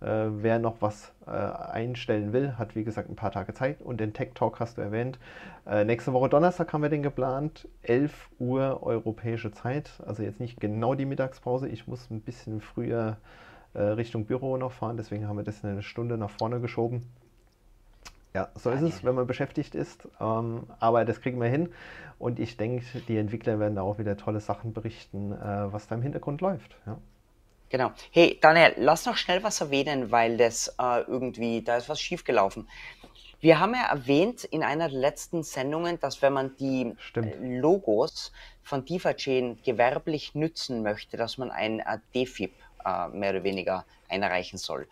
Äh, 0.00 0.28
wer 0.30 0.60
noch 0.60 0.80
was 0.80 1.12
äh, 1.26 1.30
einstellen 1.30 2.32
will, 2.32 2.56
hat 2.56 2.76
wie 2.76 2.84
gesagt 2.84 3.10
ein 3.10 3.16
paar 3.16 3.32
Tage 3.32 3.52
Zeit. 3.54 3.82
Und 3.82 3.98
den 3.98 4.12
Tech 4.12 4.30
Talk 4.34 4.60
hast 4.60 4.78
du 4.78 4.82
erwähnt. 4.82 5.18
Äh, 5.66 5.84
nächste 5.84 6.12
Woche 6.12 6.28
Donnerstag 6.28 6.72
haben 6.72 6.82
wir 6.82 6.88
den 6.88 7.02
geplant. 7.02 7.68
11 7.82 8.30
Uhr 8.38 8.82
europäische 8.82 9.50
Zeit. 9.50 9.90
Also 10.06 10.22
jetzt 10.22 10.38
nicht 10.38 10.60
genau 10.60 10.94
die 10.94 11.06
Mittagspause. 11.06 11.68
Ich 11.68 11.88
muss 11.88 12.10
ein 12.10 12.20
bisschen 12.20 12.60
früher 12.60 13.16
äh, 13.74 13.82
Richtung 13.82 14.26
Büro 14.26 14.56
noch 14.56 14.72
fahren. 14.72 14.96
Deswegen 14.96 15.26
haben 15.26 15.36
wir 15.36 15.44
das 15.44 15.64
eine 15.64 15.82
Stunde 15.82 16.16
nach 16.16 16.30
vorne 16.30 16.60
geschoben. 16.60 17.02
Ja, 18.34 18.50
so 18.54 18.70
ist 18.70 18.82
es, 18.82 19.02
wenn 19.02 19.16
man 19.16 19.26
beschäftigt 19.26 19.74
ist. 19.74 20.06
Ähm, 20.20 20.64
aber 20.78 21.04
das 21.04 21.20
kriegen 21.20 21.40
wir 21.40 21.48
hin. 21.48 21.70
Und 22.20 22.38
ich 22.38 22.56
denke, 22.56 22.84
die 23.08 23.16
Entwickler 23.16 23.58
werden 23.58 23.74
da 23.74 23.82
auch 23.82 23.98
wieder 23.98 24.16
tolle 24.16 24.38
Sachen 24.38 24.72
berichten, 24.72 25.32
äh, 25.32 25.72
was 25.72 25.88
da 25.88 25.96
im 25.96 26.02
Hintergrund 26.02 26.40
läuft. 26.40 26.76
Ja. 26.86 26.98
Genau. 27.70 27.92
Hey, 28.10 28.38
Daniel, 28.40 28.74
lass 28.76 29.04
noch 29.04 29.16
schnell 29.16 29.42
was 29.42 29.60
erwähnen, 29.60 30.10
weil 30.10 30.36
das 30.36 30.68
äh, 30.78 31.00
irgendwie, 31.02 31.62
da 31.62 31.76
ist 31.76 31.88
was 31.88 32.00
schiefgelaufen. 32.00 32.68
Wir 33.40 33.60
haben 33.60 33.74
ja 33.74 33.86
erwähnt 33.86 34.44
in 34.44 34.62
einer 34.62 34.88
der 34.88 34.98
letzten 34.98 35.42
Sendungen, 35.42 36.00
dass 36.00 36.22
wenn 36.22 36.32
man 36.32 36.56
die 36.56 36.94
Stimmt. 36.98 37.34
Äh, 37.34 37.58
Logos 37.60 38.32
von 38.62 38.84
DeFi-Chain 38.84 39.60
gewerblich 39.64 40.34
nützen 40.34 40.82
möchte, 40.82 41.16
dass 41.16 41.38
man 41.38 41.50
ein 41.50 41.80
äh, 41.80 41.98
DFIP 42.14 42.52
äh, 42.84 43.08
mehr 43.08 43.30
oder 43.30 43.44
weniger 43.44 43.84
einreichen 44.08 44.58
soll. 44.58 44.88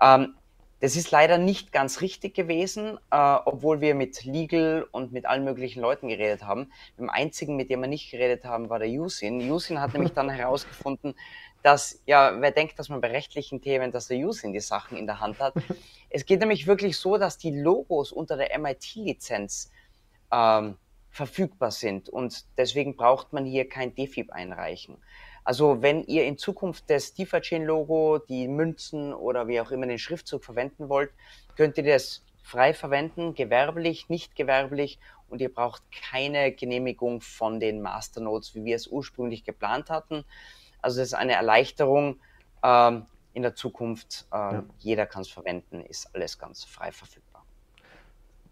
Ähm, 0.00 0.34
das 0.80 0.96
ist 0.96 1.10
leider 1.10 1.38
nicht 1.38 1.72
ganz 1.72 2.00
richtig 2.00 2.34
gewesen, 2.34 2.98
äh, 3.10 3.36
obwohl 3.44 3.80
wir 3.80 3.94
mit 3.94 4.24
Legal 4.24 4.86
und 4.90 5.12
mit 5.12 5.24
allen 5.24 5.44
möglichen 5.44 5.80
Leuten 5.80 6.08
geredet 6.08 6.42
haben. 6.42 6.70
Dem 6.98 7.08
einzigen, 7.10 7.56
mit 7.56 7.70
dem 7.70 7.80
wir 7.80 7.88
nicht 7.88 8.10
geredet 8.10 8.44
haben, 8.44 8.68
war 8.68 8.78
der 8.78 8.88
Yusin. 8.88 9.40
Yusin 9.40 9.80
hat 9.80 9.94
nämlich 9.94 10.12
dann 10.12 10.28
herausgefunden, 10.30 11.14
dass, 11.64 12.02
ja, 12.04 12.42
wer 12.42 12.50
denkt, 12.50 12.78
dass 12.78 12.90
man 12.90 13.00
bei 13.00 13.10
rechtlichen 13.10 13.62
Themen, 13.62 13.90
dass 13.90 14.08
der 14.08 14.18
User 14.18 14.52
die 14.52 14.60
Sachen 14.60 14.98
in 14.98 15.06
der 15.06 15.20
Hand 15.20 15.40
hat. 15.40 15.54
es 16.10 16.26
geht 16.26 16.40
nämlich 16.40 16.66
wirklich 16.66 16.98
so, 16.98 17.16
dass 17.16 17.38
die 17.38 17.58
Logos 17.58 18.12
unter 18.12 18.36
der 18.36 18.56
MIT-Lizenz 18.58 19.70
ähm, 20.30 20.76
verfügbar 21.10 21.70
sind 21.70 22.10
und 22.10 22.44
deswegen 22.58 22.96
braucht 22.96 23.32
man 23.32 23.46
hier 23.46 23.66
kein 23.66 23.94
DFIB 23.94 24.30
einreichen. 24.30 24.98
Also 25.42 25.80
wenn 25.80 26.04
ihr 26.04 26.26
in 26.26 26.36
Zukunft 26.36 26.84
das 26.88 27.14
DeFi-Chain-Logo, 27.14 28.18
die 28.18 28.46
Münzen 28.46 29.14
oder 29.14 29.48
wie 29.48 29.58
auch 29.58 29.70
immer 29.70 29.86
den 29.86 29.98
Schriftzug 29.98 30.44
verwenden 30.44 30.90
wollt, 30.90 31.12
könnt 31.56 31.78
ihr 31.78 31.84
das 31.84 32.22
frei 32.42 32.74
verwenden, 32.74 33.34
gewerblich, 33.34 34.10
nicht 34.10 34.36
gewerblich 34.36 34.98
und 35.30 35.40
ihr 35.40 35.52
braucht 35.52 35.82
keine 36.10 36.52
Genehmigung 36.52 37.22
von 37.22 37.58
den 37.58 37.80
Masternodes, 37.80 38.54
wie 38.54 38.66
wir 38.66 38.76
es 38.76 38.86
ursprünglich 38.86 39.44
geplant 39.44 39.88
hatten. 39.88 40.26
Also 40.84 41.00
das 41.00 41.08
ist 41.08 41.14
eine 41.14 41.32
Erleichterung 41.32 42.20
ähm, 42.62 43.06
in 43.32 43.42
der 43.42 43.54
Zukunft. 43.54 44.26
Ähm, 44.32 44.38
ja. 44.38 44.64
Jeder 44.78 45.06
kann 45.06 45.22
es 45.22 45.30
verwenden, 45.30 45.80
ist 45.80 46.14
alles 46.14 46.38
ganz 46.38 46.64
frei 46.64 46.92
verfügbar. 46.92 47.42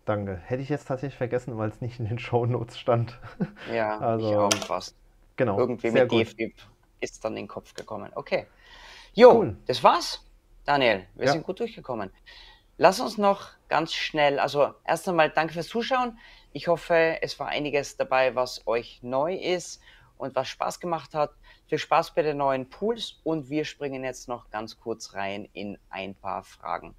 Danke. 0.06 0.36
Hätte 0.36 0.62
ich 0.62 0.70
jetzt 0.70 0.88
tatsächlich 0.88 1.18
vergessen, 1.18 1.58
weil 1.58 1.68
es 1.68 1.82
nicht 1.82 2.00
in 2.00 2.06
den 2.06 2.18
Show 2.18 2.46
Notes 2.46 2.78
stand. 2.78 3.18
Ja, 3.72 3.98
also, 4.00 4.30
ich 4.30 4.36
auch 4.36 4.66
fast. 4.66 4.96
Genau. 5.36 5.58
Irgendwie 5.58 5.90
mit 5.90 6.10
DFIP 6.10 6.54
ist 7.00 7.22
dann 7.22 7.32
in 7.32 7.44
den 7.44 7.48
Kopf 7.48 7.74
gekommen. 7.74 8.10
Okay. 8.14 8.46
Jo, 9.12 9.32
cool. 9.32 9.56
das 9.66 9.84
war's, 9.84 10.24
Daniel. 10.64 11.06
Wir 11.14 11.26
ja. 11.26 11.32
sind 11.32 11.44
gut 11.44 11.60
durchgekommen. 11.60 12.10
Lass 12.78 12.98
uns 12.98 13.18
noch 13.18 13.50
ganz 13.68 13.92
schnell, 13.92 14.38
also 14.38 14.72
erst 14.86 15.06
einmal 15.06 15.28
danke 15.28 15.52
fürs 15.52 15.68
Zuschauen. 15.68 16.18
Ich 16.52 16.68
hoffe, 16.68 17.18
es 17.20 17.38
war 17.38 17.48
einiges 17.48 17.98
dabei, 17.98 18.34
was 18.34 18.66
euch 18.66 19.02
neu 19.02 19.34
ist 19.34 19.82
und 20.16 20.34
was 20.34 20.48
Spaß 20.48 20.80
gemacht 20.80 21.14
hat. 21.14 21.32
Viel 21.72 21.78
Spaß 21.78 22.14
bei 22.14 22.20
den 22.20 22.36
neuen 22.36 22.68
Pools 22.68 23.14
und 23.24 23.48
wir 23.48 23.64
springen 23.64 24.04
jetzt 24.04 24.28
noch 24.28 24.50
ganz 24.50 24.78
kurz 24.78 25.14
rein 25.14 25.48
in 25.54 25.78
ein 25.88 26.14
paar 26.14 26.42
Fragen. 26.42 26.94